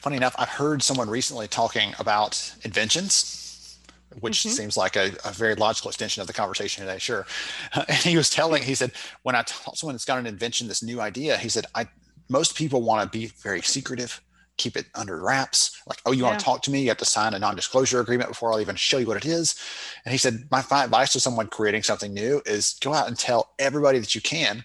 funny 0.00 0.16
enough, 0.16 0.34
I've 0.38 0.48
heard 0.48 0.82
someone 0.82 1.08
recently 1.08 1.48
talking 1.48 1.94
about 1.98 2.54
inventions, 2.64 3.78
which 4.20 4.38
mm-hmm. 4.40 4.50
seems 4.50 4.76
like 4.76 4.96
a, 4.96 5.12
a, 5.24 5.32
very 5.32 5.54
logical 5.54 5.90
extension 5.90 6.20
of 6.20 6.26
the 6.26 6.32
conversation 6.32 6.84
today. 6.84 6.98
Sure, 6.98 7.26
and 7.74 7.98
he 7.98 8.16
was 8.16 8.30
telling, 8.30 8.62
he 8.62 8.74
said, 8.74 8.92
when 9.22 9.34
I 9.34 9.42
tell 9.42 9.74
someone 9.74 9.94
that's 9.94 10.04
got 10.04 10.18
an 10.18 10.26
invention, 10.26 10.68
this 10.68 10.82
new 10.82 11.00
idea, 11.00 11.36
he 11.36 11.48
said, 11.48 11.66
I 11.74 11.88
most 12.28 12.56
people 12.56 12.82
want 12.82 13.10
to 13.10 13.18
be 13.18 13.26
very 13.42 13.60
secretive 13.60 14.20
keep 14.56 14.76
it 14.76 14.86
under 14.94 15.20
wraps. 15.20 15.82
Like, 15.86 15.98
oh, 16.06 16.12
you 16.12 16.22
yeah. 16.22 16.28
want 16.28 16.38
to 16.38 16.44
talk 16.44 16.62
to 16.62 16.70
me? 16.70 16.82
You 16.82 16.88
have 16.88 16.98
to 16.98 17.04
sign 17.04 17.34
a 17.34 17.38
non-disclosure 17.38 18.00
agreement 18.00 18.30
before 18.30 18.52
I'll 18.52 18.60
even 18.60 18.76
show 18.76 18.98
you 18.98 19.06
what 19.06 19.16
it 19.16 19.26
is. 19.26 19.60
And 20.04 20.12
he 20.12 20.18
said, 20.18 20.44
my 20.50 20.60
advice 20.60 21.12
to 21.12 21.20
someone 21.20 21.48
creating 21.48 21.82
something 21.82 22.14
new 22.14 22.40
is 22.46 22.78
go 22.80 22.92
out 22.92 23.08
and 23.08 23.18
tell 23.18 23.50
everybody 23.58 23.98
that 23.98 24.14
you 24.14 24.20
can, 24.20 24.64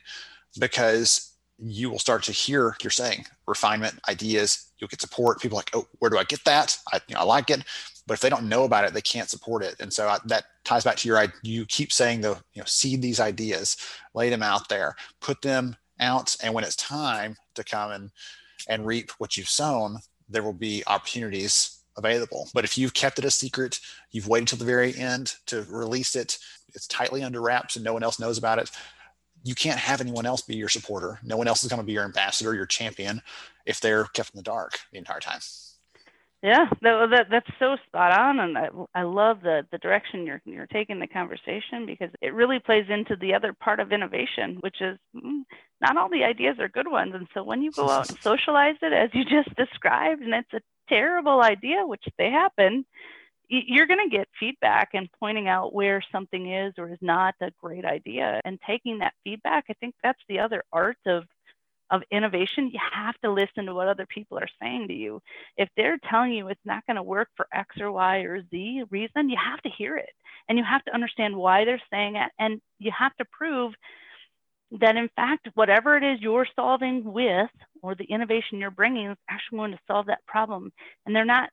because 0.59 1.28
you 1.61 1.89
will 1.89 1.99
start 1.99 2.23
to 2.23 2.31
hear 2.31 2.75
you're 2.81 2.91
saying 2.91 3.25
refinement 3.47 3.99
ideas. 4.07 4.71
You'll 4.77 4.87
get 4.87 5.01
support. 5.01 5.41
People 5.41 5.57
like, 5.57 5.71
oh, 5.73 5.87
where 5.99 6.09
do 6.09 6.17
I 6.17 6.23
get 6.23 6.43
that? 6.45 6.77
I, 6.91 7.01
you 7.07 7.15
know, 7.15 7.21
I 7.21 7.23
like 7.23 7.49
it, 7.49 7.63
but 8.07 8.13
if 8.13 8.21
they 8.21 8.29
don't 8.29 8.47
know 8.47 8.63
about 8.63 8.85
it, 8.85 8.93
they 8.93 9.01
can't 9.01 9.29
support 9.29 9.63
it. 9.63 9.75
And 9.79 9.91
so 9.91 10.07
I, 10.07 10.17
that 10.25 10.45
ties 10.63 10.83
back 10.83 10.95
to 10.97 11.07
your, 11.07 11.21
you 11.43 11.65
keep 11.65 11.91
saying 11.91 12.21
the, 12.21 12.37
you 12.53 12.61
know, 12.61 12.65
seed 12.65 13.01
these 13.01 13.19
ideas, 13.19 13.77
lay 14.13 14.29
them 14.29 14.43
out 14.43 14.69
there, 14.69 14.95
put 15.19 15.41
them 15.41 15.75
out, 15.99 16.35
and 16.41 16.53
when 16.53 16.63
it's 16.63 16.75
time 16.77 17.35
to 17.55 17.63
come 17.63 17.91
and 17.91 18.11
and 18.67 18.85
reap 18.85 19.11
what 19.17 19.37
you've 19.37 19.49
sown, 19.49 19.99
there 20.27 20.43
will 20.43 20.53
be 20.53 20.83
opportunities 20.87 21.79
available. 21.97 22.49
But 22.53 22.65
if 22.65 22.77
you've 22.77 22.93
kept 22.93 23.19
it 23.19 23.25
a 23.25 23.31
secret, 23.31 23.79
you've 24.11 24.27
waited 24.27 24.49
till 24.49 24.57
the 24.57 24.65
very 24.65 24.95
end 24.95 25.33
to 25.47 25.65
release 25.69 26.15
it, 26.15 26.37
it's 26.75 26.87
tightly 26.87 27.23
under 27.23 27.41
wraps 27.41 27.75
and 27.75 27.85
no 27.85 27.93
one 27.93 28.03
else 28.03 28.19
knows 28.19 28.37
about 28.37 28.59
it. 28.59 28.69
You 29.43 29.55
can't 29.55 29.79
have 29.79 30.01
anyone 30.01 30.25
else 30.25 30.41
be 30.41 30.55
your 30.55 30.69
supporter. 30.69 31.19
No 31.23 31.37
one 31.37 31.47
else 31.47 31.63
is 31.63 31.69
going 31.69 31.81
to 31.81 31.85
be 31.85 31.93
your 31.93 32.03
ambassador, 32.03 32.53
your 32.53 32.65
champion, 32.65 33.21
if 33.65 33.79
they're 33.79 34.05
kept 34.05 34.33
in 34.33 34.37
the 34.37 34.43
dark 34.43 34.79
the 34.91 34.97
entire 34.97 35.19
time. 35.19 35.39
Yeah, 36.41 36.67
that, 36.81 37.09
that, 37.11 37.27
that's 37.29 37.49
so 37.59 37.75
spot 37.85 38.17
on, 38.17 38.39
and 38.39 38.57
I, 38.57 38.69
I 38.95 39.01
love 39.03 39.41
the 39.41 39.65
the 39.73 39.77
direction 39.77 40.25
you're 40.25 40.41
you're 40.45 40.67
taking 40.67 40.97
the 40.99 41.07
conversation 41.07 41.85
because 41.85 42.11
it 42.21 42.33
really 42.33 42.59
plays 42.59 42.85
into 42.87 43.17
the 43.17 43.33
other 43.33 43.51
part 43.51 43.81
of 43.81 43.91
innovation, 43.91 44.57
which 44.61 44.77
is 44.79 44.97
mm, 45.13 45.41
not 45.81 45.97
all 45.97 46.09
the 46.09 46.23
ideas 46.23 46.55
are 46.59 46.69
good 46.69 46.89
ones. 46.89 47.11
And 47.13 47.27
so 47.33 47.43
when 47.43 47.61
you 47.61 47.71
go 47.71 47.89
out 47.89 48.09
and 48.09 48.17
socialize 48.21 48.77
it, 48.81 48.93
as 48.93 49.09
you 49.13 49.25
just 49.25 49.53
described, 49.57 50.21
and 50.21 50.33
it's 50.33 50.53
a 50.53 50.61
terrible 50.87 51.41
idea, 51.41 51.85
which 51.85 52.05
they 52.17 52.31
happen, 52.31 52.85
you're 53.49 53.87
going 53.87 54.09
to 54.09 54.15
get 54.15 54.27
feedback 54.39 54.89
and 54.93 55.09
pointing 55.19 55.47
out 55.47 55.73
where 55.73 56.03
something 56.11 56.53
is 56.53 56.73
or 56.77 56.91
is 56.91 56.99
not 57.01 57.35
a 57.41 57.51
great 57.61 57.85
idea 57.85 58.39
and 58.45 58.59
taking 58.65 58.99
that 58.99 59.13
feedback. 59.23 59.65
I 59.69 59.73
think 59.73 59.95
that's 60.03 60.21
the 60.29 60.39
other 60.39 60.63
art 60.71 60.97
of 61.05 61.23
of 61.91 62.03
innovation, 62.11 62.69
you 62.71 62.79
have 62.93 63.15
to 63.23 63.31
listen 63.31 63.65
to 63.65 63.73
what 63.73 63.87
other 63.87 64.05
people 64.05 64.37
are 64.37 64.47
saying 64.61 64.87
to 64.87 64.93
you. 64.93 65.21
If 65.57 65.69
they're 65.75 65.97
telling 66.09 66.33
you 66.33 66.47
it's 66.47 66.59
not 66.65 66.85
going 66.85 66.97
to 66.97 67.03
work 67.03 67.29
for 67.35 67.47
X 67.53 67.77
or 67.79 67.91
Y 67.91 68.19
or 68.19 68.41
Z 68.51 68.83
reason, 68.91 69.29
you 69.29 69.37
have 69.43 69.61
to 69.63 69.69
hear 69.69 69.97
it 69.97 70.11
and 70.47 70.57
you 70.57 70.63
have 70.63 70.83
to 70.85 70.93
understand 70.93 71.35
why 71.35 71.65
they're 71.65 71.81
saying 71.91 72.15
it 72.15 72.31
and 72.37 72.61
you 72.79 72.91
have 72.97 73.15
to 73.17 73.25
prove 73.31 73.73
that 74.81 74.95
in 74.95 75.09
fact 75.15 75.47
whatever 75.55 75.97
it 75.97 76.03
is 76.03 76.21
you're 76.21 76.47
solving 76.55 77.03
with 77.03 77.49
or 77.81 77.95
the 77.95 78.03
innovation 78.03 78.59
you're 78.59 78.69
bringing 78.69 79.07
is 79.07 79.17
actually 79.27 79.57
going 79.57 79.71
to 79.71 79.79
solve 79.87 80.05
that 80.05 80.25
problem 80.27 80.71
and 81.05 81.15
they're 81.15 81.25
not 81.25 81.49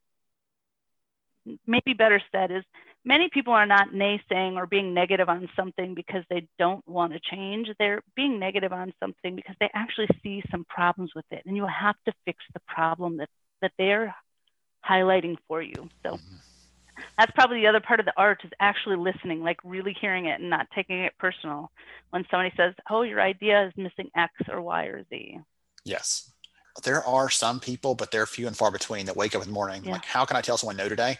maybe 1.66 1.92
better 1.92 2.20
said 2.32 2.50
is 2.50 2.64
many 3.04 3.28
people 3.32 3.52
are 3.52 3.66
not 3.66 3.90
naysaying 3.90 4.56
or 4.56 4.66
being 4.66 4.94
negative 4.94 5.28
on 5.28 5.48
something 5.56 5.94
because 5.94 6.24
they 6.28 6.46
don't 6.58 6.86
want 6.88 7.12
to 7.12 7.20
change 7.20 7.68
they're 7.78 8.02
being 8.14 8.38
negative 8.38 8.72
on 8.72 8.92
something 9.00 9.36
because 9.36 9.56
they 9.60 9.70
actually 9.74 10.08
see 10.22 10.42
some 10.50 10.64
problems 10.64 11.12
with 11.14 11.26
it 11.30 11.42
and 11.46 11.56
you 11.56 11.66
have 11.66 11.96
to 12.04 12.12
fix 12.24 12.38
the 12.54 12.60
problem 12.66 13.16
that 13.16 13.28
that 13.62 13.72
they're 13.78 14.14
highlighting 14.88 15.36
for 15.48 15.62
you 15.62 15.88
so 16.04 16.18
that's 17.18 17.32
probably 17.32 17.60
the 17.60 17.66
other 17.66 17.80
part 17.80 18.00
of 18.00 18.06
the 18.06 18.12
art 18.16 18.40
is 18.44 18.50
actually 18.60 18.96
listening, 18.96 19.42
like 19.42 19.58
really 19.64 19.96
hearing 20.00 20.26
it 20.26 20.40
and 20.40 20.50
not 20.50 20.66
taking 20.74 21.00
it 21.00 21.12
personal. 21.18 21.70
When 22.10 22.24
somebody 22.30 22.52
says, 22.56 22.74
"Oh, 22.90 23.02
your 23.02 23.20
idea 23.20 23.66
is 23.66 23.72
missing 23.76 24.10
X 24.16 24.32
or 24.48 24.60
Y 24.60 24.84
or 24.86 25.04
Z." 25.04 25.40
Yes, 25.84 26.32
there 26.82 27.04
are 27.04 27.30
some 27.30 27.60
people, 27.60 27.94
but 27.94 28.10
they're 28.10 28.26
few 28.26 28.46
and 28.46 28.56
far 28.56 28.70
between 28.70 29.06
that 29.06 29.16
wake 29.16 29.34
up 29.34 29.42
in 29.42 29.48
the 29.48 29.54
morning 29.54 29.84
yeah. 29.84 29.92
like, 29.92 30.04
"How 30.04 30.24
can 30.24 30.36
I 30.36 30.40
tell 30.40 30.56
someone 30.56 30.76
no 30.76 30.88
today?" 30.88 31.18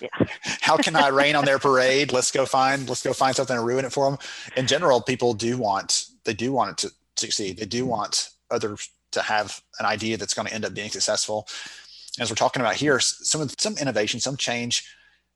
Yeah. 0.00 0.08
How 0.60 0.76
can 0.76 0.96
I 0.96 1.08
rain 1.08 1.36
on 1.36 1.44
their 1.44 1.58
parade? 1.58 2.12
Let's 2.12 2.30
go 2.30 2.44
find 2.44 2.88
let's 2.88 3.02
go 3.02 3.12
find 3.12 3.34
something 3.34 3.56
to 3.56 3.62
ruin 3.62 3.84
it 3.84 3.92
for 3.92 4.10
them. 4.10 4.18
In 4.56 4.66
general, 4.66 5.00
people 5.00 5.32
do 5.34 5.56
want 5.56 6.06
they 6.24 6.34
do 6.34 6.52
want 6.52 6.70
it 6.70 6.88
to 6.88 6.94
succeed. 7.16 7.56
They 7.56 7.66
do 7.66 7.86
want 7.86 8.30
others 8.50 8.90
to 9.12 9.22
have 9.22 9.62
an 9.78 9.86
idea 9.86 10.16
that's 10.16 10.34
going 10.34 10.48
to 10.48 10.54
end 10.54 10.64
up 10.64 10.74
being 10.74 10.90
successful 10.90 11.48
as 12.18 12.30
we're 12.30 12.36
talking 12.36 12.60
about 12.60 12.76
here, 12.76 12.98
some 13.00 13.40
of 13.40 13.54
some 13.58 13.76
innovation, 13.78 14.20
some 14.20 14.36
change 14.36 14.84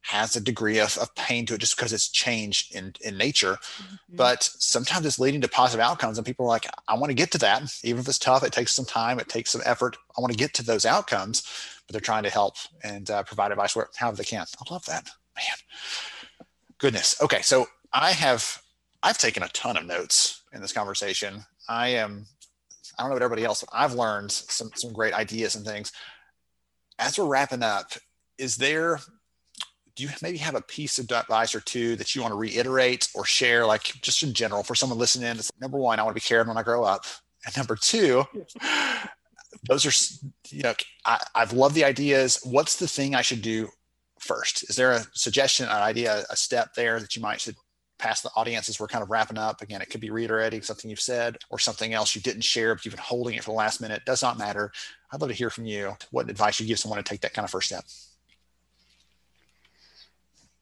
has 0.03 0.35
a 0.35 0.41
degree 0.41 0.79
of, 0.79 0.97
of 0.99 1.15
pain 1.15 1.47
to 1.47 1.55
it 1.55 1.61
just 1.61 1.77
because 1.77 1.93
it's 1.93 2.09
change 2.09 2.71
in, 2.73 2.95
in 3.03 3.17
nature. 3.17 3.55
Mm-hmm. 3.55 4.17
But 4.17 4.43
sometimes 4.43 5.07
it's 5.07 5.19
leading 5.19 5.41
to 5.43 5.49
positive 5.49 5.85
outcomes. 5.85 6.19
And 6.19 6.27
people 6.27 6.47
are 6.47 6.49
like, 6.49 6.67
I 6.89 6.95
want 6.95 7.11
to 7.11 7.15
get 7.15 7.31
to 7.33 7.39
that. 7.39 7.63
Even 7.85 8.01
if 8.01 8.09
it's 8.09 8.19
tough, 8.19 8.43
it 8.43 8.53
takes 8.53 8.75
some 8.75 8.85
time, 8.85 9.21
it 9.21 9.29
takes 9.29 9.51
some 9.51 9.63
effort. 9.65 9.97
I 10.17 10.21
want 10.21 10.33
to 10.33 10.39
get 10.39 10.55
to 10.55 10.65
those 10.65 10.87
outcomes. 10.87 11.43
But 11.87 11.93
they're 11.93 12.01
trying 12.01 12.23
to 12.23 12.31
help 12.31 12.57
and 12.83 13.11
uh, 13.11 13.23
provide 13.25 13.53
advice 13.53 13.77
where 13.77 13.89
however 13.97 14.17
they 14.17 14.25
can. 14.25 14.47
I 14.59 14.73
love 14.73 14.85
that. 14.87 15.05
Man. 15.37 16.47
Goodness. 16.79 17.21
Okay. 17.21 17.43
So 17.43 17.67
I 17.93 18.13
have 18.13 18.63
I've 19.03 19.19
taken 19.19 19.43
a 19.43 19.49
ton 19.49 19.77
of 19.77 19.87
notes 19.87 20.43
in 20.53 20.61
this 20.61 20.73
conversation. 20.73 21.45
I 21.69 21.89
am 21.89 22.27
I 22.99 23.03
don't 23.03 23.11
know 23.11 23.17
about 23.17 23.25
everybody 23.25 23.45
else, 23.45 23.63
but 23.63 23.71
I've 23.73 23.95
learned 23.95 24.33
some 24.33 24.71
some 24.75 24.93
great 24.93 25.15
ideas 25.15 25.57
and 25.57 25.65
things 25.65 25.93
as 27.01 27.19
we're 27.19 27.25
wrapping 27.25 27.63
up, 27.63 27.93
is 28.39 28.57
there 28.57 29.01
do 30.01 30.07
you 30.07 30.13
maybe 30.23 30.39
have 30.39 30.55
a 30.55 30.63
piece 30.63 30.99
of 30.99 31.11
advice 31.11 31.55
or 31.55 31.61
two 31.61 31.95
that 31.97 32.15
you 32.15 32.23
want 32.23 32.33
to 32.33 32.39
reiterate 32.39 33.09
or 33.15 33.25
share, 33.25 33.67
like 33.67 33.83
just 34.01 34.23
in 34.23 34.33
general 34.33 34.63
for 34.63 34.75
someone 34.75 34.99
listening? 34.99 35.37
It's 35.37 35.51
number 35.61 35.79
one, 35.79 35.99
I 36.01 36.03
want 36.03 36.17
to 36.17 36.21
be 36.21 36.27
Karen 36.27 36.49
when 36.49 36.57
I 36.57 36.63
grow 36.63 36.85
up. 36.85 37.05
And 37.45 37.57
number 37.57 37.77
two, 37.77 38.25
those 39.69 39.85
are, 39.85 39.93
you 40.55 40.63
know, 40.63 40.75
I, 41.05 41.23
I've 41.35 41.53
loved 41.53 41.75
the 41.75 41.85
ideas. 41.85 42.41
What's 42.45 42.77
the 42.77 42.89
thing 42.89 43.15
I 43.15 43.23
should 43.23 43.43
do 43.43 43.69
first? 44.19 44.69
Is 44.71 44.77
there 44.77 44.93
a 44.93 45.05
suggestion, 45.13 45.67
an 45.67 45.83
idea, 45.83 46.25
a 46.31 46.37
step 46.37 46.73
there 46.75 46.99
that 46.99 47.15
you 47.15 47.21
might 47.21 47.41
should 47.41 47.57
pass 47.99 48.23
the 48.23 48.31
audience 48.35 48.71
as 48.71 48.81
we're 48.81 48.87
kind 48.87 49.03
of 49.03 49.11
wrapping 49.11 49.37
up. 49.37 49.61
Again, 49.61 49.83
it 49.83 49.91
could 49.91 50.01
be 50.01 50.11
reiterating 50.11 50.63
something 50.63 50.89
you've 50.89 51.01
said 51.01 51.37
or 51.51 51.59
something 51.59 51.93
else 51.93 52.15
you 52.15 52.23
didn't 52.23 52.45
share, 52.45 52.75
but 52.75 52.85
you've 52.85 52.95
been 52.95 53.05
holding 53.05 53.35
it 53.35 53.45
for 53.45 53.51
the 53.51 53.57
last 53.57 53.83
minute. 53.83 54.03
Does 54.07 54.23
not 54.23 54.39
matter. 54.39 54.73
I'd 55.13 55.21
love 55.21 55.29
to 55.29 55.37
hear 55.37 55.51
from 55.51 55.67
you 55.67 55.95
what 56.11 56.31
advice 56.31 56.59
you 56.59 56.67
give 56.67 56.79
someone 56.79 56.97
to 56.97 57.03
take 57.03 57.21
that 57.21 57.35
kind 57.35 57.45
of 57.45 57.51
first 57.51 57.69
step. 57.69 57.85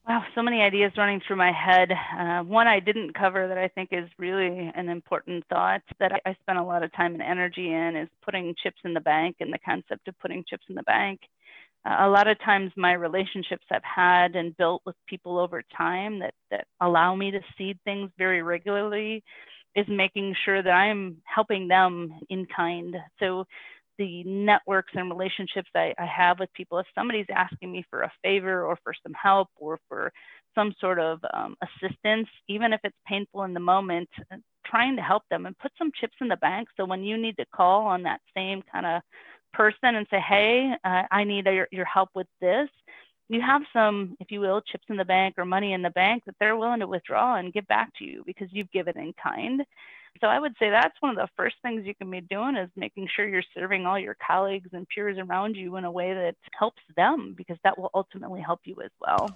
Wow, 0.09 0.23
so 0.35 0.41
many 0.41 0.61
ideas 0.61 0.91
running 0.97 1.21
through 1.27 1.37
my 1.37 1.51
head. 1.53 1.91
Uh, 1.91 2.43
one 2.43 2.67
I 2.67 2.79
didn't 2.79 3.13
cover 3.13 3.47
that 3.47 3.59
I 3.59 3.67
think 3.69 3.89
is 3.91 4.09
really 4.17 4.71
an 4.75 4.89
important 4.89 5.45
thought 5.49 5.83
that 5.99 6.11
I, 6.25 6.35
spent 6.41 6.57
a 6.57 6.63
lot 6.63 6.83
of 6.83 6.91
time 6.93 7.13
and 7.13 7.21
energy 7.21 7.71
in 7.71 7.95
is 7.95 8.09
putting 8.25 8.55
chips 8.63 8.79
in 8.85 8.95
the 8.95 9.01
bank 9.01 9.37
and 9.39 9.53
the 9.53 9.59
concept 9.59 10.07
of 10.07 10.19
putting 10.19 10.43
chips 10.49 10.65
in 10.69 10.75
the 10.75 10.83
bank 10.83 11.21
a 11.85 12.07
lot 12.09 12.27
of 12.27 12.39
times 12.41 12.71
my 12.75 12.93
relationships 12.93 13.65
I've 13.71 13.83
had 13.83 14.35
and 14.35 14.55
built 14.57 14.81
with 14.85 14.95
people 15.07 15.39
over 15.39 15.63
time 15.75 16.19
that, 16.19 16.33
that 16.51 16.67
allow 16.81 17.15
me 17.15 17.31
to 17.31 17.39
seed 17.57 17.79
things 17.85 18.11
very 18.17 18.43
regularly 18.43 19.23
is 19.75 19.85
making 19.89 20.35
sure 20.45 20.61
that 20.63 20.71
I'm 20.71 21.17
helping 21.25 21.67
them 21.67 22.11
in 22.29 22.47
kind. 22.55 22.95
So 23.19 23.45
the 23.99 24.23
networks 24.23 24.93
and 24.95 25.11
relationships 25.11 25.69
I, 25.75 25.93
I 25.99 26.05
have 26.05 26.39
with 26.39 26.51
people, 26.53 26.79
if 26.79 26.87
somebody's 26.95 27.27
asking 27.35 27.71
me 27.71 27.85
for 27.89 28.01
a 28.01 28.11
favor 28.23 28.65
or 28.65 28.79
for 28.83 28.93
some 29.03 29.13
help 29.13 29.49
or 29.57 29.79
for 29.87 30.11
some 30.55 30.73
sort 30.79 30.99
of 30.99 31.19
um, 31.33 31.55
assistance, 31.61 32.27
even 32.47 32.73
if 32.73 32.79
it's 32.83 32.95
painful 33.05 33.43
in 33.43 33.53
the 33.53 33.59
moment, 33.59 34.09
trying 34.65 34.95
to 34.95 35.01
help 35.01 35.23
them 35.29 35.45
and 35.45 35.57
put 35.59 35.71
some 35.77 35.91
chips 35.99 36.15
in 36.21 36.29
the 36.29 36.37
bank. 36.37 36.69
So 36.77 36.85
when 36.85 37.03
you 37.03 37.17
need 37.17 37.37
to 37.37 37.45
call 37.53 37.85
on 37.85 38.03
that 38.03 38.21
same 38.35 38.63
kind 38.71 38.85
of 38.85 39.01
person 39.53 39.95
and 39.95 40.07
say, 40.09 40.19
hey, 40.19 40.71
uh, 40.83 41.03
I 41.11 41.23
need 41.25 41.45
your, 41.45 41.67
your 41.71 41.85
help 41.85 42.09
with 42.15 42.27
this, 42.39 42.69
you 43.27 43.41
have 43.41 43.61
some, 43.73 44.15
if 44.19 44.31
you 44.31 44.39
will, 44.39 44.61
chips 44.61 44.85
in 44.89 44.97
the 44.97 45.05
bank 45.05 45.35
or 45.37 45.45
money 45.45 45.73
in 45.73 45.81
the 45.81 45.91
bank 45.91 46.23
that 46.25 46.35
they're 46.39 46.57
willing 46.57 46.79
to 46.79 46.87
withdraw 46.87 47.35
and 47.35 47.53
give 47.53 47.67
back 47.67 47.91
to 47.99 48.05
you 48.05 48.23
because 48.25 48.47
you've 48.51 48.71
given 48.71 48.97
in 48.97 49.13
kind. 49.21 49.61
So 50.21 50.27
I 50.27 50.39
would 50.39 50.53
say 50.59 50.69
that's 50.69 50.95
one 50.99 51.11
of 51.11 51.15
the 51.17 51.29
first 51.37 51.55
things 51.61 51.85
you 51.85 51.95
can 51.95 52.11
be 52.11 52.21
doing 52.21 52.57
is 52.57 52.69
making 52.75 53.07
sure 53.15 53.27
you're 53.27 53.43
serving 53.53 53.85
all 53.85 53.97
your 53.97 54.17
colleagues 54.25 54.69
and 54.73 54.87
peers 54.89 55.17
around 55.17 55.55
you 55.55 55.77
in 55.77 55.85
a 55.85 55.91
way 55.91 56.13
that 56.13 56.35
helps 56.57 56.81
them 56.95 57.33
because 57.37 57.57
that 57.63 57.77
will 57.77 57.89
ultimately 57.93 58.41
help 58.41 58.59
you 58.65 58.75
as 58.83 58.91
well. 58.99 59.35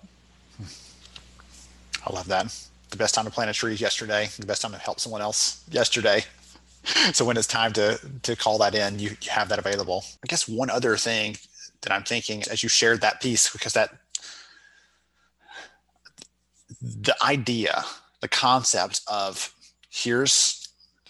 I 2.06 2.14
love 2.14 2.28
that. 2.28 2.54
The 2.90 2.98
best 2.98 3.16
time 3.16 3.26
to 3.26 3.32
plant 3.32 3.50
a 3.50 3.54
tree 3.54 3.74
is 3.74 3.82
yesterday. 3.82 4.30
The 4.38 4.46
best 4.46 4.62
time 4.62 4.72
to 4.72 4.78
help 4.78 5.00
someone 5.00 5.22
else 5.22 5.64
yesterday. 5.72 6.26
so 7.14 7.24
when 7.24 7.38
it's 7.38 7.48
time 7.48 7.72
to 7.74 8.00
to 8.24 8.36
call 8.36 8.58
that 8.58 8.76
in, 8.76 9.00
you, 9.00 9.12
you 9.22 9.32
have 9.32 9.50
that 9.50 9.60
available. 9.60 10.04
I 10.24 10.28
guess 10.28 10.48
one 10.48 10.70
other 10.70 10.98
thing 10.98 11.38
that 11.82 11.94
I'm 11.94 12.04
thinking 12.04 12.44
as 12.52 12.62
you 12.62 12.70
shared 12.70 13.02
that 13.02 13.22
piece, 13.22 13.52
because 13.52 13.74
that 13.74 13.96
the 16.82 17.16
idea, 17.24 17.84
the 18.22 18.28
concept 18.28 19.02
of 19.08 19.54
here's 19.90 20.63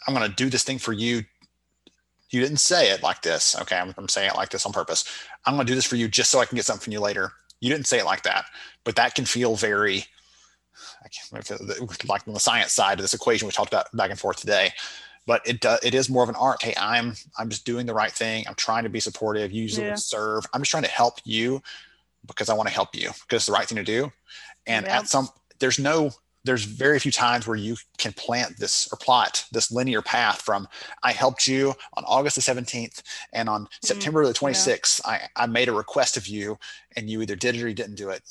I'm 0.07 0.13
going 0.13 0.29
to 0.29 0.35
do 0.35 0.49
this 0.49 0.63
thing 0.63 0.79
for 0.79 0.93
you. 0.93 1.23
You 2.29 2.41
didn't 2.41 2.57
say 2.57 2.89
it 2.91 3.03
like 3.03 3.21
this. 3.21 3.55
Okay, 3.61 3.77
I'm, 3.77 3.93
I'm 3.97 4.09
saying 4.09 4.31
it 4.31 4.35
like 4.35 4.49
this 4.49 4.65
on 4.65 4.73
purpose. 4.73 5.05
I'm 5.45 5.55
going 5.55 5.65
to 5.65 5.71
do 5.71 5.75
this 5.75 5.85
for 5.85 5.95
you 5.95 6.07
just 6.07 6.31
so 6.31 6.39
I 6.39 6.45
can 6.45 6.55
get 6.55 6.65
something 6.65 6.83
from 6.83 6.93
you 6.93 6.99
later. 6.99 7.31
You 7.59 7.69
didn't 7.69 7.87
say 7.87 7.99
it 7.99 8.05
like 8.05 8.23
that, 8.23 8.45
but 8.83 8.95
that 8.95 9.15
can 9.15 9.25
feel 9.25 9.55
very 9.55 10.05
i 11.03 11.07
can't 11.07 12.07
like 12.07 12.27
on 12.27 12.33
the 12.33 12.39
science 12.39 12.71
side 12.71 12.99
of 12.99 13.03
this 13.03 13.13
equation 13.13 13.45
we 13.45 13.51
talked 13.51 13.71
about 13.71 13.95
back 13.95 14.09
and 14.09 14.19
forth 14.19 14.37
today 14.37 14.71
but 15.25 15.41
it 15.47 15.59
does 15.59 15.79
it 15.83 15.93
is 15.93 16.09
more 16.09 16.23
of 16.23 16.29
an 16.29 16.35
art 16.35 16.61
hey 16.61 16.73
i'm 16.77 17.13
i'm 17.37 17.49
just 17.49 17.65
doing 17.65 17.85
the 17.85 17.93
right 17.93 18.11
thing 18.11 18.43
i'm 18.47 18.55
trying 18.55 18.83
to 18.83 18.89
be 18.89 18.99
supportive 18.99 19.51
usually 19.51 19.87
yeah. 19.87 19.95
serve 19.95 20.45
i'm 20.53 20.61
just 20.61 20.71
trying 20.71 20.83
to 20.83 20.89
help 20.89 21.19
you 21.23 21.61
because 22.27 22.49
i 22.49 22.53
want 22.53 22.67
to 22.67 22.73
help 22.73 22.95
you 22.95 23.09
because 23.09 23.37
it's 23.37 23.45
the 23.45 23.51
right 23.51 23.67
thing 23.67 23.77
to 23.77 23.83
do 23.83 24.11
and 24.67 24.85
yeah. 24.85 24.99
at 24.99 25.07
some 25.07 25.29
there's 25.59 25.79
no 25.79 26.11
there's 26.43 26.65
very 26.65 26.99
few 26.99 27.11
times 27.11 27.47
where 27.47 27.55
you 27.55 27.77
can 27.97 28.13
plant 28.13 28.57
this 28.57 28.89
or 28.91 28.97
plot 28.97 29.45
this 29.51 29.71
linear 29.71 30.01
path 30.01 30.41
from 30.41 30.67
I 31.01 31.13
helped 31.13 31.47
you 31.47 31.73
on 31.95 32.03
August 32.05 32.35
the 32.35 32.41
17th 32.41 33.01
and 33.31 33.47
on 33.47 33.63
mm-hmm. 33.63 33.85
September 33.85 34.25
the 34.25 34.33
26th, 34.33 35.01
yeah. 35.05 35.27
I, 35.35 35.43
I 35.43 35.45
made 35.47 35.69
a 35.69 35.73
request 35.73 36.17
of 36.17 36.27
you 36.27 36.57
and 36.95 37.09
you 37.09 37.21
either 37.21 37.35
did 37.35 37.55
it 37.55 37.63
or 37.63 37.67
you 37.67 37.73
didn't 37.73 37.95
do 37.95 38.09
it. 38.09 38.21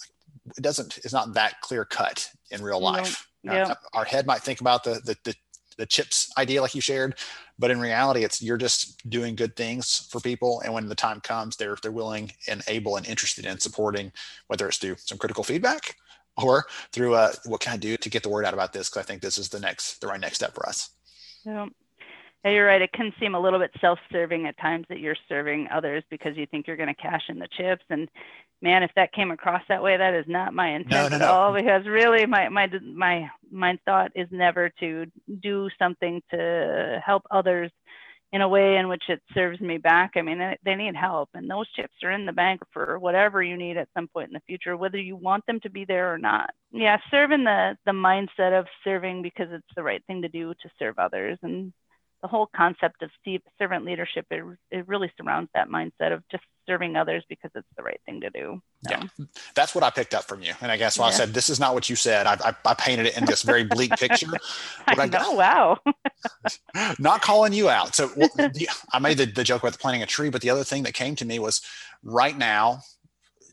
It 0.57 0.63
doesn't, 0.63 0.99
it's 0.99 1.13
not 1.13 1.35
that 1.35 1.61
clear 1.61 1.85
cut 1.85 2.29
in 2.51 2.63
real 2.63 2.81
life. 2.81 3.29
Yeah. 3.43 3.69
Our, 3.69 3.77
our, 3.95 4.05
head 4.05 4.27
might 4.27 4.43
think 4.43 4.61
about 4.61 4.85
the, 4.85 5.01
the, 5.05 5.17
the, 5.25 5.35
the 5.79 5.87
chips 5.87 6.31
idea 6.37 6.61
like 6.61 6.75
you 6.75 6.81
shared 6.81 7.17
but 7.59 7.71
in 7.71 7.81
reality 7.81 8.25
it's 8.25 8.43
you're 8.43 8.59
just 8.59 9.09
doing 9.09 9.35
good 9.35 9.57
things 9.57 10.07
for 10.11 10.21
people 10.21 10.61
and 10.65 10.73
when 10.73 10.89
the 10.89 10.95
time 10.95 11.21
comes 11.21 11.57
they're 11.57 11.77
they're 11.83 11.91
willing 11.91 12.31
and 12.47 12.63
able 12.69 12.97
and 12.97 13.07
interested 13.07 13.47
in 13.47 13.59
supporting 13.59 14.13
whether 14.49 14.69
it's 14.69 14.77
through 14.77 14.97
some 14.99 15.19
critical 15.19 15.43
feedback 15.43 15.97
or 16.37 16.65
through 16.93 17.15
uh, 17.15 17.33
what 17.45 17.61
can 17.61 17.73
i 17.73 17.77
do 17.77 17.97
to 17.97 18.09
get 18.09 18.23
the 18.23 18.29
word 18.29 18.45
out 18.45 18.55
about 18.55 18.73
this 18.73 18.89
because 18.89 19.01
i 19.01 19.07
think 19.07 19.23
this 19.23 19.39
is 19.39 19.49
the 19.49 19.61
next 19.61 20.01
the 20.01 20.07
right 20.07 20.21
next 20.21 20.37
step 20.37 20.55
for 20.55 20.67
us 20.69 20.91
yeah. 21.45 21.67
yeah 22.45 22.51
you're 22.51 22.67
right 22.67 22.83
it 22.83 22.93
can 22.93 23.13
seem 23.21 23.35
a 23.35 23.41
little 23.41 23.59
bit 23.59 23.71
self-serving 23.81 24.47
at 24.47 24.59
times 24.59 24.87
that 24.89 24.99
you're 24.99 25.17
serving 25.29 25.69
others 25.73 26.03
because 26.11 26.37
you 26.37 26.47
think 26.47 26.67
you're 26.67 26.77
going 26.77 26.89
to 26.89 26.95
cash 26.95 27.25
in 27.29 27.39
the 27.39 27.49
chips 27.57 27.85
and 27.91 28.09
man, 28.63 28.83
if 28.85 28.93
that 28.95 29.13
came 29.13 29.31
across 29.31 29.63
that 29.69 29.83
way, 29.83 29.97
that 29.97 30.15
is 30.15 30.25
not 30.29 30.55
my 30.55 30.69
intent 30.69 31.11
no, 31.11 31.19
no, 31.19 31.25
at 31.25 31.31
all. 31.31 31.53
Because 31.53 31.85
really, 31.85 32.25
my 32.25 32.49
my 32.49 32.71
my 32.83 33.29
my 33.51 33.79
thought 33.85 34.13
is 34.15 34.29
never 34.31 34.71
to 34.81 35.07
do 35.41 35.69
something 35.79 36.23
to 36.31 37.03
help 37.05 37.25
others 37.31 37.71
in 38.33 38.41
a 38.41 38.49
way 38.49 38.77
in 38.77 38.89
which 38.89 39.05
it 39.09 39.21
serves 39.35 39.61
me 39.61 39.77
back. 39.77 40.13
I 40.17 40.23
mean, 40.23 40.41
they 40.65 40.75
need 40.75 40.97
help, 40.97 41.29
and 41.35 41.51
those 41.51 41.71
chips 41.73 41.95
are 42.03 42.13
in 42.13 42.25
the 42.25 42.33
bank 42.33 42.61
for 42.73 42.99
whatever 42.99 43.43
you 43.43 43.57
need 43.57 43.77
at 43.77 43.89
some 43.95 44.09
point 44.09 44.29
in 44.29 44.33
the 44.33 44.41
future, 44.47 44.77
whether 44.77 44.99
you 44.99 45.17
want 45.17 45.45
them 45.47 45.61
to 45.61 45.71
be 45.71 45.85
there 45.85 46.13
or 46.13 46.19
not. 46.19 46.51
Yeah, 46.73 46.97
serve 47.11 47.31
in 47.31 47.45
the 47.45 47.77
the 47.85 47.93
mindset 47.93 48.59
of 48.59 48.67
serving 48.85 49.23
because 49.23 49.49
it's 49.51 49.67
the 49.77 49.83
right 49.83 50.03
thing 50.07 50.23
to 50.23 50.29
do 50.29 50.55
to 50.55 50.71
serve 50.79 50.99
others, 50.99 51.39
and 51.43 51.73
the 52.23 52.29
whole 52.29 52.49
concept 52.55 53.03
of 53.03 53.11
servant 53.59 53.85
leadership 53.85 54.27
it, 54.31 54.45
it 54.71 54.87
really 54.87 55.13
surrounds 55.21 55.51
that 55.55 55.69
mindset 55.69 56.13
of 56.13 56.23
just 56.31 56.45
serving 56.67 56.95
others 56.95 57.25
because 57.29 57.51
it's 57.55 57.67
the 57.77 57.83
right 57.83 58.01
thing 58.07 58.21
to 58.21 58.31
do. 58.31 58.63
So. 58.89 58.95
Yeah, 58.95 59.27
that's 59.55 59.75
what 59.75 59.83
I 59.83 59.91
picked 59.91 60.15
up 60.15 60.25
from 60.25 60.41
you. 60.41 60.53
And 60.61 60.71
I 60.71 60.77
guess 60.77 60.99
when 60.99 61.09
yeah. 61.09 61.15
I 61.15 61.17
said 61.17 61.35
this 61.35 61.51
is 61.51 61.59
not 61.59 61.75
what 61.75 61.91
you 61.91 61.97
said, 61.97 62.27
I, 62.27 62.35
I, 62.35 62.55
I 62.65 62.75
painted 62.75 63.07
it 63.07 63.19
in 63.19 63.25
this 63.25 63.43
very 63.43 63.65
bleak 63.65 63.91
picture. 63.93 64.29
I, 64.87 64.95
I 64.97 65.07
know, 65.07 65.33
wow. 65.33 65.79
not 67.01 67.23
calling 67.23 67.53
you 67.53 67.69
out. 67.69 67.97
So 67.97 68.11
well, 68.17 68.31
I 68.93 69.01
made 69.01 69.19
the, 69.19 69.27
the 69.27 69.45
joke 69.45 69.63
about 69.63 69.79
planting 69.79 70.03
a 70.03 70.07
tree, 70.07 70.31
but 70.31 70.41
the 70.41 70.51
other 70.51 70.65
thing 70.65 70.85
that 70.85 70.95
came 70.95 71.17
to 71.17 71.25
me 71.25 71.41
was 71.41 71.61
right 72.05 72.37
now 72.39 72.81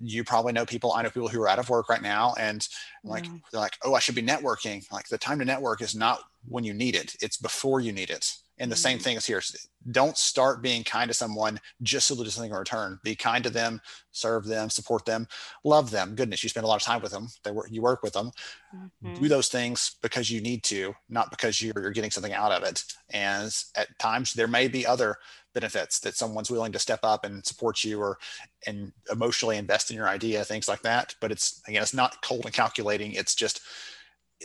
you 0.02 0.24
probably 0.24 0.54
know 0.54 0.66
people. 0.66 0.94
I 0.94 1.02
know 1.02 1.10
people 1.10 1.28
who 1.28 1.42
are 1.42 1.50
out 1.50 1.60
of 1.60 1.70
work 1.70 1.90
right 1.90 2.02
now, 2.02 2.34
and 2.40 2.66
like 3.04 3.26
mm. 3.26 3.42
they're 3.52 3.60
like, 3.60 3.78
"Oh, 3.84 3.94
I 3.94 4.00
should 4.00 4.16
be 4.16 4.24
networking." 4.24 4.90
Like 4.92 5.08
the 5.10 5.18
time 5.18 5.40
to 5.40 5.46
network 5.46 5.82
is 5.82 5.96
not 5.96 6.22
when 6.48 6.64
you 6.64 6.74
need 6.74 6.96
it; 6.96 7.16
it's 7.22 7.38
before 7.38 7.82
you 7.82 7.92
need 7.92 8.10
it. 8.10 8.32
And 8.60 8.72
the 8.72 8.76
mm. 8.76 8.80
same 8.80 9.00
thing 9.00 9.18
is 9.18 9.26
here. 9.26 9.42
Don't 9.92 10.18
start 10.18 10.62
being 10.62 10.84
kind 10.84 11.08
to 11.10 11.14
someone 11.14 11.60
just 11.82 12.08
so 12.08 12.16
there's 12.16 12.34
something 12.34 12.52
in 12.52 12.58
return. 12.58 13.00
Be 13.04 13.16
kind 13.16 13.44
to 13.44 13.50
them, 13.50 13.82
serve 14.12 14.46
them, 14.46 14.70
support 14.70 15.06
them, 15.06 15.28
love 15.64 15.90
them. 15.92 16.16
Goodness, 16.16 16.44
you 16.44 16.50
spend 16.50 16.66
a 16.66 16.68
lot 16.68 16.76
of 16.76 16.82
time 16.82 17.02
with 17.02 17.12
them. 17.12 17.28
They 17.44 17.52
work, 17.52 17.68
you 17.72 17.82
work 17.82 18.04
with 18.04 18.14
them. 18.14 18.32
Mm-hmm. 18.76 19.22
Do 19.22 19.30
those 19.30 19.48
things 19.48 19.96
because 20.02 20.30
you 20.30 20.42
need 20.42 20.64
to, 20.64 20.94
not 21.08 21.32
because 21.32 21.62
you're, 21.62 21.80
you're 21.80 21.92
getting 21.92 22.12
something 22.12 22.34
out 22.34 22.52
of 22.52 22.64
it. 22.64 22.84
And 23.12 23.56
at 23.76 23.98
times 24.00 24.34
there 24.34 24.48
may 24.48 24.68
be 24.68 24.86
other 24.86 25.18
benefits 25.54 26.00
that 26.00 26.16
someone's 26.16 26.52
willing 26.52 26.72
to 26.72 26.80
step 26.80 27.00
up 27.04 27.26
and 27.26 27.46
support 27.46 27.84
you 27.84 28.00
or 28.00 28.18
and 28.68 28.92
emotionally 29.12 29.58
invest 29.58 29.90
in 29.90 29.98
your 29.98 30.08
idea 30.08 30.44
things 30.44 30.68
like 30.68 30.82
that 30.84 31.16
but 31.20 31.32
it's 31.32 31.62
again 31.68 31.82
it's 31.82 31.94
not 31.94 32.22
cold 32.22 32.46
and 32.46 32.54
calculating 32.54 33.14
it's 33.14 33.34
just 33.34 33.62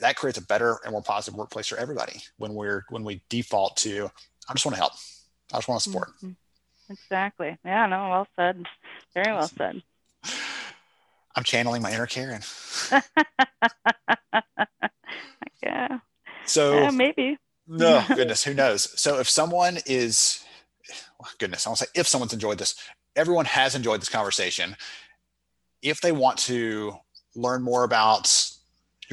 that 0.01 0.17
creates 0.17 0.39
a 0.39 0.43
better 0.43 0.79
and 0.85 0.93
more 0.93 1.03
positive 1.03 1.39
workplace 1.39 1.69
for 1.69 1.77
everybody 1.79 2.21
when 2.37 2.55
we're 2.55 2.85
when 2.91 3.05
we 3.05 3.23
default 3.29 3.77
to 3.77 4.11
i 4.49 4.53
just 4.53 4.65
want 4.67 4.75
to 4.75 4.81
help. 4.81 4.93
I 5.53 5.59
just 5.59 5.69
want 5.69 5.83
to 5.83 5.91
support. 5.91 6.09
Mm-hmm. 6.23 6.93
exactly. 6.93 7.57
Yeah 7.65 7.87
no 7.87 8.09
well 8.09 8.27
said. 8.37 8.65
Very 9.15 9.33
well 9.33 9.49
said. 9.49 9.83
I'm 11.37 11.45
channeling 11.45 11.83
my 11.83 11.93
inner 11.93 12.07
karen. 12.07 12.43
Yeah. 15.65 15.99
So 16.47 16.75
yeah, 16.75 16.91
maybe. 16.91 17.39
No 17.67 18.05
goodness 18.15 18.45
who 18.45 18.55
knows? 18.55 19.01
So 19.01 19.19
if 19.19 19.29
someone 19.29 19.79
is 19.87 20.45
goodness, 21.39 21.67
I 21.67 21.71
want 21.71 21.79
to 21.79 21.85
say 21.87 21.91
if 21.95 22.07
someone's 22.07 22.35
enjoyed 22.35 22.59
this, 22.59 22.75
everyone 23.17 23.47
has 23.47 23.75
enjoyed 23.75 24.01
this 24.01 24.09
conversation. 24.09 24.77
If 25.83 26.01
they 26.01 26.13
want 26.13 26.39
to 26.41 26.97
learn 27.35 27.63
more 27.63 27.85
about 27.85 28.51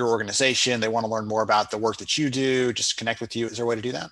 your 0.01 0.09
organization, 0.09 0.79
they 0.79 0.87
want 0.87 1.05
to 1.05 1.11
learn 1.11 1.27
more 1.27 1.43
about 1.43 1.69
the 1.69 1.77
work 1.77 1.97
that 1.97 2.17
you 2.17 2.29
do, 2.29 2.73
just 2.73 2.97
connect 2.97 3.21
with 3.21 3.35
you, 3.35 3.45
is 3.45 3.57
there 3.57 3.65
a 3.65 3.67
way 3.67 3.75
to 3.75 3.81
do 3.81 3.91
that? 3.91 4.09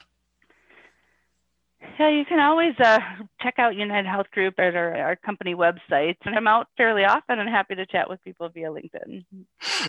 Yeah, 1.99 2.09
you 2.09 2.23
can 2.25 2.39
always 2.39 2.75
uh, 2.79 2.99
check 3.41 3.55
out 3.57 3.73
UnitedHealth 3.73 4.29
Group 4.31 4.59
at 4.59 4.75
our, 4.75 4.95
our 4.95 5.15
company 5.15 5.55
website. 5.55 6.15
And 6.23 6.35
I'm 6.35 6.47
out 6.47 6.67
fairly 6.77 7.03
often 7.03 7.39
and 7.39 7.49
happy 7.49 7.75
to 7.75 7.85
chat 7.85 8.07
with 8.07 8.23
people 8.23 8.47
via 8.49 8.69
LinkedIn. 8.69 9.25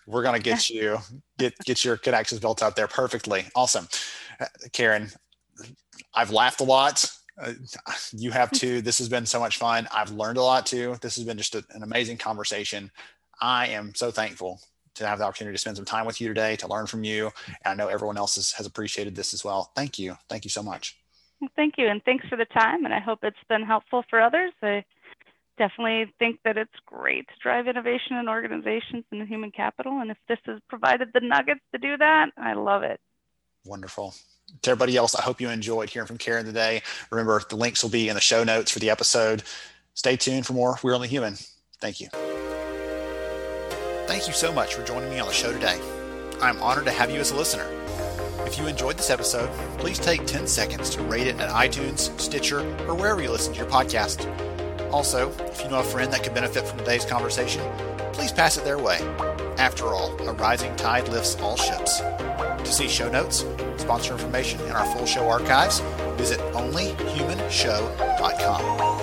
We're 0.07 0.23
going 0.23 0.35
to 0.35 0.43
get 0.43 0.71
you, 0.71 0.99
get, 1.39 1.57
get 1.59 1.85
your 1.85 1.97
connections 1.97 2.41
built 2.41 2.63
out 2.63 2.75
there 2.75 2.89
perfectly. 2.89 3.45
Awesome. 3.55 3.87
Uh, 4.41 4.47
Karen, 4.73 5.11
I've 6.15 6.31
laughed 6.31 6.61
a 6.61 6.65
lot. 6.65 7.05
Uh, 7.41 7.53
you 8.13 8.31
have 8.33 8.51
too. 8.51 8.81
This 8.81 8.99
has 8.99 9.09
been 9.09 9.27
so 9.27 9.39
much 9.39 9.59
fun. 9.59 9.87
I've 9.95 10.11
learned 10.11 10.39
a 10.39 10.43
lot 10.43 10.67
too. 10.67 10.97
This 11.03 11.15
has 11.17 11.25
been 11.25 11.39
just 11.39 11.55
a, 11.55 11.65
an 11.71 11.83
amazing 11.83 12.17
conversation. 12.17 12.91
I 13.41 13.69
am 13.69 13.95
so 13.95 14.11
thankful 14.11 14.61
to 14.95 15.07
have 15.07 15.19
the 15.19 15.25
opportunity 15.25 15.55
to 15.55 15.61
spend 15.61 15.77
some 15.77 15.85
time 15.85 16.07
with 16.07 16.21
you 16.21 16.29
today, 16.29 16.57
to 16.57 16.67
learn 16.67 16.87
from 16.87 17.05
you. 17.05 17.31
And 17.65 17.73
I 17.73 17.75
know 17.75 17.89
everyone 17.89 18.17
else 18.17 18.37
has, 18.37 18.53
has 18.53 18.67
appreciated 18.67 19.15
this 19.15 19.33
as 19.35 19.45
well. 19.45 19.71
Thank 19.75 19.99
you. 19.99 20.17
Thank 20.29 20.45
you 20.45 20.51
so 20.51 20.63
much. 20.63 20.99
Thank 21.57 21.75
you. 21.79 21.89
And 21.89 22.03
thanks 22.05 22.27
for 22.29 22.37
the 22.37 22.45
time. 22.45 22.85
And 22.85 22.93
I 22.93 23.01
hope 23.01 23.21
it's 23.23 23.37
been 23.49 23.63
helpful 23.63 24.05
for 24.11 24.21
others. 24.21 24.53
I 24.63 24.85
definitely 25.57 26.13
think 26.19 26.41
that 26.45 26.57
it's 26.59 26.71
great 26.85 27.29
to 27.29 27.35
drive 27.43 27.67
innovation 27.67 28.17
in 28.17 28.29
organizations 28.29 29.05
and 29.11 29.27
human 29.27 29.51
capital. 29.51 30.01
And 30.01 30.11
if 30.11 30.19
this 30.29 30.39
has 30.45 30.61
provided 30.69 31.11
the 31.15 31.21
nuggets 31.21 31.61
to 31.73 31.79
do 31.79 31.97
that, 31.97 32.31
I 32.37 32.55
love 32.55 32.83
it. 32.83 33.01
Wonderful 33.65 34.15
to 34.63 34.71
everybody 34.71 34.97
else, 34.97 35.15
I 35.15 35.23
hope 35.23 35.41
you 35.41 35.49
enjoyed 35.49 35.91
hearing 35.91 36.07
from 36.07 36.19
Karen 36.19 36.45
today. 36.45 36.83
Remember, 37.11 37.41
the 37.49 37.57
links 37.57 37.83
will 37.83 37.91
be 37.91 38.09
in 38.09 38.15
the 38.15 38.21
show 38.21 38.45
notes 38.45 38.71
for 38.71 38.79
the 38.79 38.91
episode. 38.91 39.43
Stay 39.95 40.17
tuned 40.17 40.47
for 40.47 40.53
more 40.53 40.79
We're 40.83 40.95
Only 40.95 41.09
Human. 41.09 41.37
Thank 41.81 42.01
you. 42.01 42.09
Thank 44.11 44.27
you 44.27 44.33
so 44.33 44.51
much 44.53 44.75
for 44.75 44.83
joining 44.83 45.09
me 45.09 45.21
on 45.21 45.29
the 45.29 45.33
show 45.33 45.53
today. 45.53 45.81
I'm 46.43 46.61
honored 46.61 46.87
to 46.87 46.91
have 46.91 47.13
you 47.13 47.21
as 47.21 47.31
a 47.31 47.37
listener. 47.37 47.65
If 48.45 48.59
you 48.59 48.67
enjoyed 48.67 48.99
this 48.99 49.09
episode, 49.09 49.49
please 49.79 50.01
take 50.01 50.27
10 50.27 50.49
seconds 50.49 50.91
to 50.97 51.03
rate 51.05 51.29
it 51.29 51.39
at 51.39 51.49
iTunes, 51.51 52.11
Stitcher, 52.21 52.59
or 52.89 52.97
wherever 52.97 53.23
you 53.23 53.31
listen 53.31 53.53
to 53.53 53.61
your 53.61 53.69
podcast. 53.69 54.27
Also, 54.93 55.31
if 55.53 55.63
you 55.63 55.71
know 55.71 55.79
a 55.79 55.85
friend 55.85 56.13
that 56.13 56.25
could 56.25 56.35
benefit 56.35 56.67
from 56.67 56.81
today's 56.81 57.05
conversation, 57.05 57.63
please 58.13 58.33
pass 58.33 58.57
it 58.57 58.65
their 58.65 58.81
way. 58.81 58.99
After 59.59 59.95
all, 59.95 60.21
a 60.29 60.33
rising 60.33 60.75
tide 60.75 61.09
lifts 61.09 61.37
all 61.37 61.57
ships. 61.57 62.01
To 62.01 62.73
see 62.73 62.89
show 62.89 63.09
notes, 63.09 63.45
sponsor 63.77 64.15
information, 64.15 64.61
and 64.63 64.73
our 64.73 64.87
full 64.87 65.07
show 65.07 65.29
archives, 65.29 65.79
visit 66.17 66.41
onlyhumanshow.com. 66.53 69.00